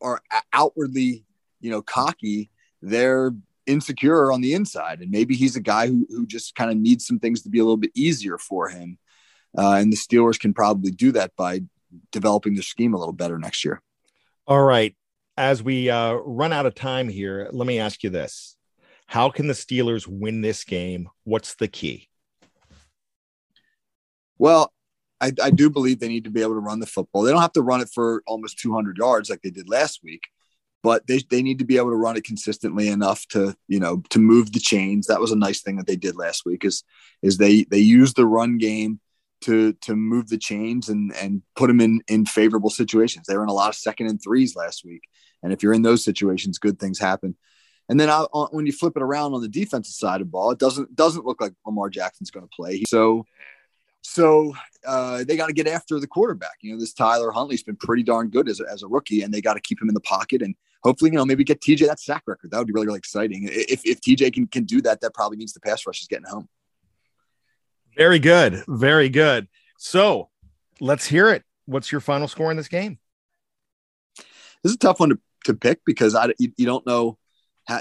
are 0.00 0.20
outwardly 0.52 1.26
you 1.60 1.70
know, 1.70 1.82
cocky, 1.82 2.50
they're 2.82 3.32
insecure 3.66 4.30
on 4.30 4.40
the 4.40 4.54
inside. 4.54 5.00
And 5.00 5.10
maybe 5.10 5.34
he's 5.34 5.56
a 5.56 5.60
guy 5.60 5.88
who, 5.88 6.06
who 6.08 6.26
just 6.26 6.54
kind 6.54 6.70
of 6.70 6.76
needs 6.76 7.06
some 7.06 7.18
things 7.18 7.42
to 7.42 7.48
be 7.48 7.58
a 7.58 7.64
little 7.64 7.76
bit 7.76 7.90
easier 7.94 8.38
for 8.38 8.68
him. 8.68 8.98
Uh, 9.58 9.72
and 9.72 9.92
the 9.92 9.96
Steelers 9.96 10.38
can 10.38 10.54
probably 10.54 10.90
do 10.90 11.12
that 11.12 11.34
by 11.36 11.62
developing 12.12 12.54
the 12.54 12.62
scheme 12.62 12.94
a 12.94 12.98
little 12.98 13.12
better 13.12 13.38
next 13.38 13.64
year. 13.64 13.82
All 14.46 14.62
right. 14.62 14.94
As 15.36 15.62
we 15.62 15.90
uh, 15.90 16.12
run 16.12 16.52
out 16.52 16.66
of 16.66 16.74
time 16.74 17.08
here, 17.08 17.48
let 17.52 17.66
me 17.66 17.78
ask 17.78 18.02
you 18.02 18.10
this 18.10 18.55
How 19.06 19.30
can 19.30 19.46
the 19.46 19.54
Steelers 19.54 20.06
win 20.06 20.40
this 20.40 20.64
game? 20.64 21.08
What's 21.24 21.54
the 21.54 21.68
key? 21.68 22.08
Well, 24.38 24.72
I, 25.20 25.32
I, 25.42 25.50
do 25.50 25.70
believe 25.70 25.98
they 25.98 26.08
need 26.08 26.24
to 26.24 26.30
be 26.30 26.42
able 26.42 26.54
to 26.54 26.60
run 26.60 26.80
the 26.80 26.86
football. 26.86 27.22
They 27.22 27.30
don't 27.30 27.40
have 27.40 27.52
to 27.52 27.62
run 27.62 27.80
it 27.80 27.88
for 27.92 28.22
almost 28.26 28.58
200 28.58 28.98
yards 28.98 29.30
like 29.30 29.40
they 29.42 29.50
did 29.50 29.68
last 29.68 30.00
week, 30.04 30.24
but 30.82 31.06
they, 31.06 31.20
they 31.30 31.42
need 31.42 31.58
to 31.60 31.64
be 31.64 31.78
able 31.78 31.90
to 31.90 31.96
run 31.96 32.16
it 32.16 32.24
consistently 32.24 32.88
enough 32.88 33.26
to 33.28 33.54
you 33.68 33.80
know 33.80 34.02
to 34.10 34.18
move 34.18 34.52
the 34.52 34.60
chains. 34.60 35.06
That 35.06 35.20
was 35.20 35.32
a 35.32 35.36
nice 35.36 35.62
thing 35.62 35.76
that 35.76 35.86
they 35.86 35.96
did 35.96 36.16
last 36.16 36.44
week 36.44 36.64
is 36.64 36.84
is 37.22 37.38
they 37.38 37.64
they 37.64 37.78
used 37.78 38.16
the 38.16 38.26
run 38.26 38.58
game 38.58 39.00
to 39.42 39.72
to 39.74 39.96
move 39.96 40.28
the 40.28 40.38
chains 40.38 40.88
and 40.88 41.14
and 41.16 41.42
put 41.54 41.68
them 41.68 41.80
in 41.80 42.02
in 42.08 42.26
favorable 42.26 42.70
situations. 42.70 43.26
They 43.26 43.36
were 43.36 43.42
in 43.42 43.48
a 43.48 43.54
lot 43.54 43.70
of 43.70 43.74
second 43.74 44.08
and 44.08 44.20
threes 44.22 44.54
last 44.54 44.84
week, 44.84 45.04
and 45.42 45.52
if 45.52 45.62
you're 45.62 45.72
in 45.72 45.82
those 45.82 46.04
situations, 46.04 46.58
good 46.58 46.78
things 46.78 46.98
happen. 46.98 47.36
And 47.88 48.00
then 48.00 48.10
I, 48.10 48.26
when 48.50 48.66
you 48.66 48.72
flip 48.72 48.94
it 48.96 49.02
around 49.02 49.34
on 49.34 49.42
the 49.42 49.48
defensive 49.48 49.94
side 49.94 50.20
of 50.20 50.26
the 50.26 50.30
ball, 50.30 50.50
it 50.50 50.58
doesn't 50.58 50.94
doesn't 50.96 51.24
look 51.24 51.40
like 51.40 51.52
Lamar 51.64 51.88
Jackson's 51.88 52.30
going 52.30 52.46
to 52.46 52.54
play. 52.54 52.82
So 52.88 53.24
so 54.02 54.54
uh, 54.86 55.24
they 55.24 55.36
got 55.36 55.48
to 55.48 55.52
get 55.52 55.66
after 55.66 55.98
the 55.98 56.06
quarterback. 56.06 56.56
You 56.60 56.72
know, 56.72 56.80
this 56.80 56.92
Tyler 56.92 57.30
Huntley's 57.32 57.62
been 57.62 57.76
pretty 57.76 58.02
darn 58.02 58.28
good 58.28 58.48
as 58.48 58.60
a, 58.60 58.64
as 58.70 58.82
a 58.82 58.86
rookie, 58.86 59.22
and 59.22 59.32
they 59.32 59.40
got 59.40 59.54
to 59.54 59.60
keep 59.60 59.80
him 59.80 59.88
in 59.88 59.94
the 59.94 60.00
pocket 60.00 60.42
and 60.42 60.54
hopefully, 60.82 61.10
you 61.10 61.16
know, 61.16 61.24
maybe 61.24 61.42
get 61.42 61.60
TJ 61.60 61.86
that 61.86 62.00
sack 62.00 62.22
record. 62.26 62.50
That 62.50 62.58
would 62.58 62.68
be 62.68 62.72
really 62.72 62.86
really 62.86 62.98
exciting. 62.98 63.48
If 63.50 63.84
if 63.84 64.00
TJ 64.00 64.32
can 64.32 64.46
can 64.46 64.64
do 64.64 64.80
that, 64.82 65.00
that 65.00 65.14
probably 65.14 65.36
means 65.36 65.52
the 65.52 65.60
pass 65.60 65.86
rush 65.86 66.00
is 66.00 66.08
getting 66.08 66.26
home. 66.26 66.48
Very 67.96 68.18
good. 68.18 68.62
Very 68.68 69.08
good. 69.08 69.48
So 69.78 70.30
let's 70.80 71.06
hear 71.06 71.30
it. 71.30 71.42
What's 71.64 71.90
your 71.90 72.00
final 72.00 72.28
score 72.28 72.50
in 72.50 72.56
this 72.56 72.68
game? 72.68 72.98
This 74.62 74.70
is 74.70 74.74
a 74.74 74.78
tough 74.78 75.00
one 75.00 75.10
to, 75.10 75.18
to 75.44 75.54
pick 75.54 75.80
because 75.84 76.14
I, 76.14 76.32
you, 76.38 76.52
you 76.56 76.66
don't 76.66 76.86
know. 76.86 77.18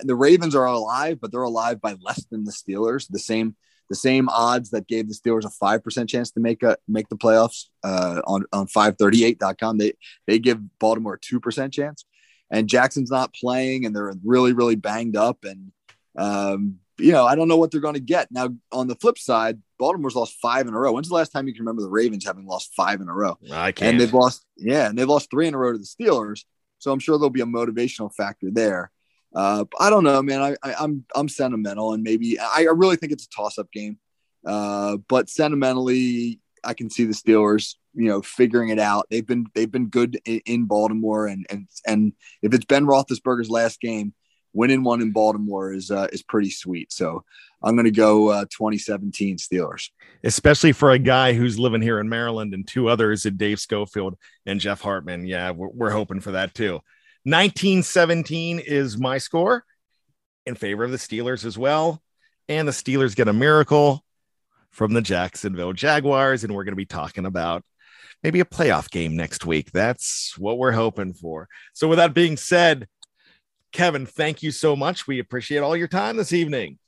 The 0.03 0.15
Ravens 0.15 0.55
are 0.55 0.65
alive, 0.65 1.19
but 1.21 1.31
they're 1.31 1.41
alive 1.41 1.81
by 1.81 1.95
less 2.01 2.25
than 2.25 2.43
the 2.43 2.51
Steelers. 2.51 3.07
The 3.09 3.19
same 3.19 3.55
the 3.89 3.95
same 3.95 4.29
odds 4.29 4.71
that 4.71 4.87
gave 4.87 5.07
the 5.07 5.13
Steelers 5.13 5.45
a 5.45 5.49
five 5.49 5.83
percent 5.83 6.09
chance 6.09 6.31
to 6.31 6.39
make 6.39 6.63
a 6.63 6.77
make 6.87 7.09
the 7.09 7.17
playoffs 7.17 7.65
uh, 7.83 8.21
on 8.25 8.45
on 8.51 8.67
538.com. 8.67 9.77
They 9.77 9.93
they 10.27 10.39
give 10.39 10.59
Baltimore 10.79 11.15
a 11.15 11.19
two 11.19 11.39
percent 11.39 11.73
chance. 11.73 12.05
And 12.51 12.69
Jackson's 12.69 13.09
not 13.09 13.33
playing, 13.33 13.85
and 13.85 13.95
they're 13.95 14.13
really 14.23 14.53
really 14.53 14.75
banged 14.75 15.17
up, 15.17 15.45
and 15.45 15.71
um, 16.15 16.75
you 16.97 17.11
know 17.11 17.25
I 17.25 17.35
don't 17.35 17.47
know 17.47 17.57
what 17.57 17.71
they're 17.71 17.81
going 17.81 17.95
to 17.95 17.99
get. 17.99 18.31
Now 18.31 18.49
on 18.71 18.87
the 18.87 18.95
flip 18.95 19.17
side, 19.17 19.59
Baltimore's 19.79 20.15
lost 20.15 20.37
five 20.41 20.67
in 20.67 20.73
a 20.73 20.79
row. 20.79 20.93
When's 20.93 21.09
the 21.09 21.15
last 21.15 21.31
time 21.31 21.47
you 21.47 21.53
can 21.53 21.63
remember 21.63 21.81
the 21.81 21.89
Ravens 21.89 22.25
having 22.25 22.45
lost 22.45 22.73
five 22.75 23.01
in 23.01 23.09
a 23.09 23.13
row? 23.13 23.37
I 23.51 23.71
can't. 23.71 23.91
And 23.91 23.99
they've 23.99 24.13
lost, 24.13 24.45
yeah, 24.57 24.87
and 24.87 24.97
they've 24.97 25.09
lost 25.09 25.31
three 25.31 25.47
in 25.47 25.55
a 25.55 25.57
row 25.57 25.71
to 25.71 25.77
the 25.77 25.83
Steelers. 25.83 26.43
So 26.77 26.91
I'm 26.91 26.99
sure 26.99 27.17
there'll 27.17 27.31
be 27.31 27.41
a 27.41 27.45
motivational 27.45 28.13
factor 28.13 28.51
there. 28.51 28.91
Uh, 29.35 29.65
I 29.79 29.89
don't 29.89 30.05
know, 30.05 30.21
man. 30.21 30.41
I, 30.41 30.55
I, 30.63 30.69
am 30.71 30.75
I'm, 30.79 31.05
I'm 31.15 31.29
sentimental, 31.29 31.93
and 31.93 32.01
maybe 32.03 32.39
I, 32.39 32.61
I 32.61 32.73
really 32.73 32.95
think 32.95 33.11
it's 33.11 33.25
a 33.25 33.29
toss-up 33.29 33.71
game. 33.71 33.99
Uh, 34.45 34.97
but 35.09 35.29
sentimentally, 35.29 36.39
I 36.63 36.73
can 36.73 36.89
see 36.89 37.03
the 37.05 37.13
Steelers, 37.13 37.75
you 37.93 38.07
know, 38.07 38.21
figuring 38.21 38.69
it 38.69 38.79
out. 38.79 39.07
They've 39.09 39.25
been 39.25 39.45
they've 39.53 39.71
been 39.71 39.87
good 39.87 40.19
in, 40.25 40.41
in 40.45 40.65
Baltimore, 40.65 41.27
and 41.27 41.45
and 41.49 41.67
and 41.85 42.13
if 42.41 42.53
it's 42.53 42.65
Ben 42.65 42.85
Roethlisberger's 42.85 43.49
last 43.49 43.81
game, 43.81 44.13
winning 44.53 44.83
one 44.83 45.01
in 45.01 45.11
Baltimore 45.11 45.73
is 45.73 45.91
uh, 45.91 46.07
is 46.13 46.23
pretty 46.23 46.49
sweet. 46.49 46.93
So 46.93 47.23
I'm 47.61 47.75
going 47.75 47.85
to 47.85 47.91
go 47.91 48.29
uh, 48.29 48.45
2017 48.45 49.37
Steelers. 49.37 49.89
Especially 50.23 50.71
for 50.71 50.91
a 50.91 50.99
guy 50.99 51.33
who's 51.33 51.59
living 51.59 51.81
here 51.81 51.99
in 51.99 52.09
Maryland 52.09 52.53
and 52.53 52.67
two 52.67 52.87
others 52.87 53.25
in 53.25 53.37
Dave 53.37 53.59
Schofield 53.59 54.15
and 54.45 54.59
Jeff 54.59 54.81
Hartman. 54.81 55.25
Yeah, 55.25 55.51
we're, 55.51 55.69
we're 55.69 55.89
hoping 55.91 56.19
for 56.19 56.31
that 56.31 56.53
too. 56.53 56.81
1917 57.25 58.59
is 58.59 58.97
my 58.97 59.17
score 59.17 59.65
in 60.45 60.55
favor 60.55 60.83
of 60.83 60.91
the 60.91 60.97
Steelers 60.97 61.43
as 61.43 61.57
well. 61.57 62.01
And 62.47 62.67
the 62.67 62.71
Steelers 62.71 63.15
get 63.15 63.27
a 63.27 63.33
miracle 63.33 64.03
from 64.69 64.93
the 64.93 65.01
Jacksonville 65.01 65.73
Jaguars. 65.73 66.43
And 66.43 66.53
we're 66.53 66.63
going 66.63 66.73
to 66.73 66.77
be 66.77 66.85
talking 66.85 67.25
about 67.25 67.63
maybe 68.23 68.39
a 68.39 68.45
playoff 68.45 68.89
game 68.89 69.15
next 69.15 69.45
week. 69.45 69.71
That's 69.71 70.37
what 70.37 70.57
we're 70.57 70.71
hoping 70.71 71.13
for. 71.13 71.47
So, 71.73 71.87
with 71.87 71.97
that 71.97 72.13
being 72.13 72.37
said, 72.37 72.87
Kevin, 73.71 74.05
thank 74.05 74.43
you 74.43 74.51
so 74.51 74.75
much. 74.75 75.07
We 75.07 75.19
appreciate 75.19 75.59
all 75.59 75.75
your 75.75 75.87
time 75.87 76.17
this 76.17 76.33
evening. 76.33 76.79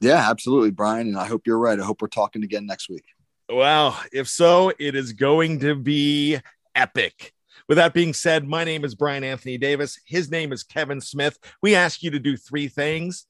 Yeah, 0.00 0.30
absolutely, 0.30 0.70
Brian. 0.70 1.08
And 1.08 1.18
I 1.18 1.26
hope 1.26 1.46
you're 1.46 1.58
right. 1.58 1.78
I 1.78 1.84
hope 1.84 2.02
we're 2.02 2.08
talking 2.08 2.44
again 2.44 2.66
next 2.66 2.88
week. 2.88 3.04
Well, 3.48 3.98
if 4.12 4.28
so, 4.28 4.72
it 4.78 4.94
is 4.94 5.12
going 5.12 5.60
to 5.60 5.74
be 5.74 6.38
epic. 6.74 7.33
With 7.68 7.76
that 7.76 7.94
being 7.94 8.12
said, 8.12 8.46
my 8.46 8.64
name 8.64 8.84
is 8.84 8.94
Brian 8.94 9.24
Anthony 9.24 9.56
Davis. 9.56 9.98
His 10.04 10.30
name 10.30 10.52
is 10.52 10.62
Kevin 10.62 11.00
Smith. 11.00 11.38
We 11.62 11.74
ask 11.74 12.02
you 12.02 12.10
to 12.10 12.18
do 12.18 12.36
three 12.36 12.68
things 12.68 13.26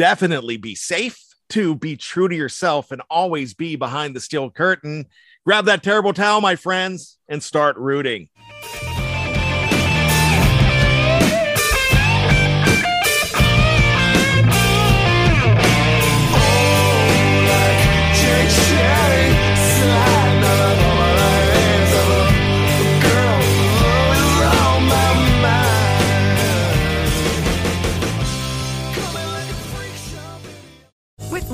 definitely 0.00 0.56
be 0.56 0.74
safe, 0.74 1.22
to 1.50 1.74
be 1.74 1.94
true 1.94 2.26
to 2.26 2.34
yourself, 2.34 2.90
and 2.90 3.02
always 3.10 3.52
be 3.52 3.76
behind 3.76 4.16
the 4.16 4.20
steel 4.20 4.48
curtain. 4.48 5.04
Grab 5.44 5.66
that 5.66 5.82
terrible 5.82 6.14
towel, 6.14 6.40
my 6.40 6.56
friends, 6.56 7.18
and 7.28 7.42
start 7.42 7.76
rooting. 7.76 8.29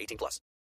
18 0.00 0.16
plus. 0.18 0.40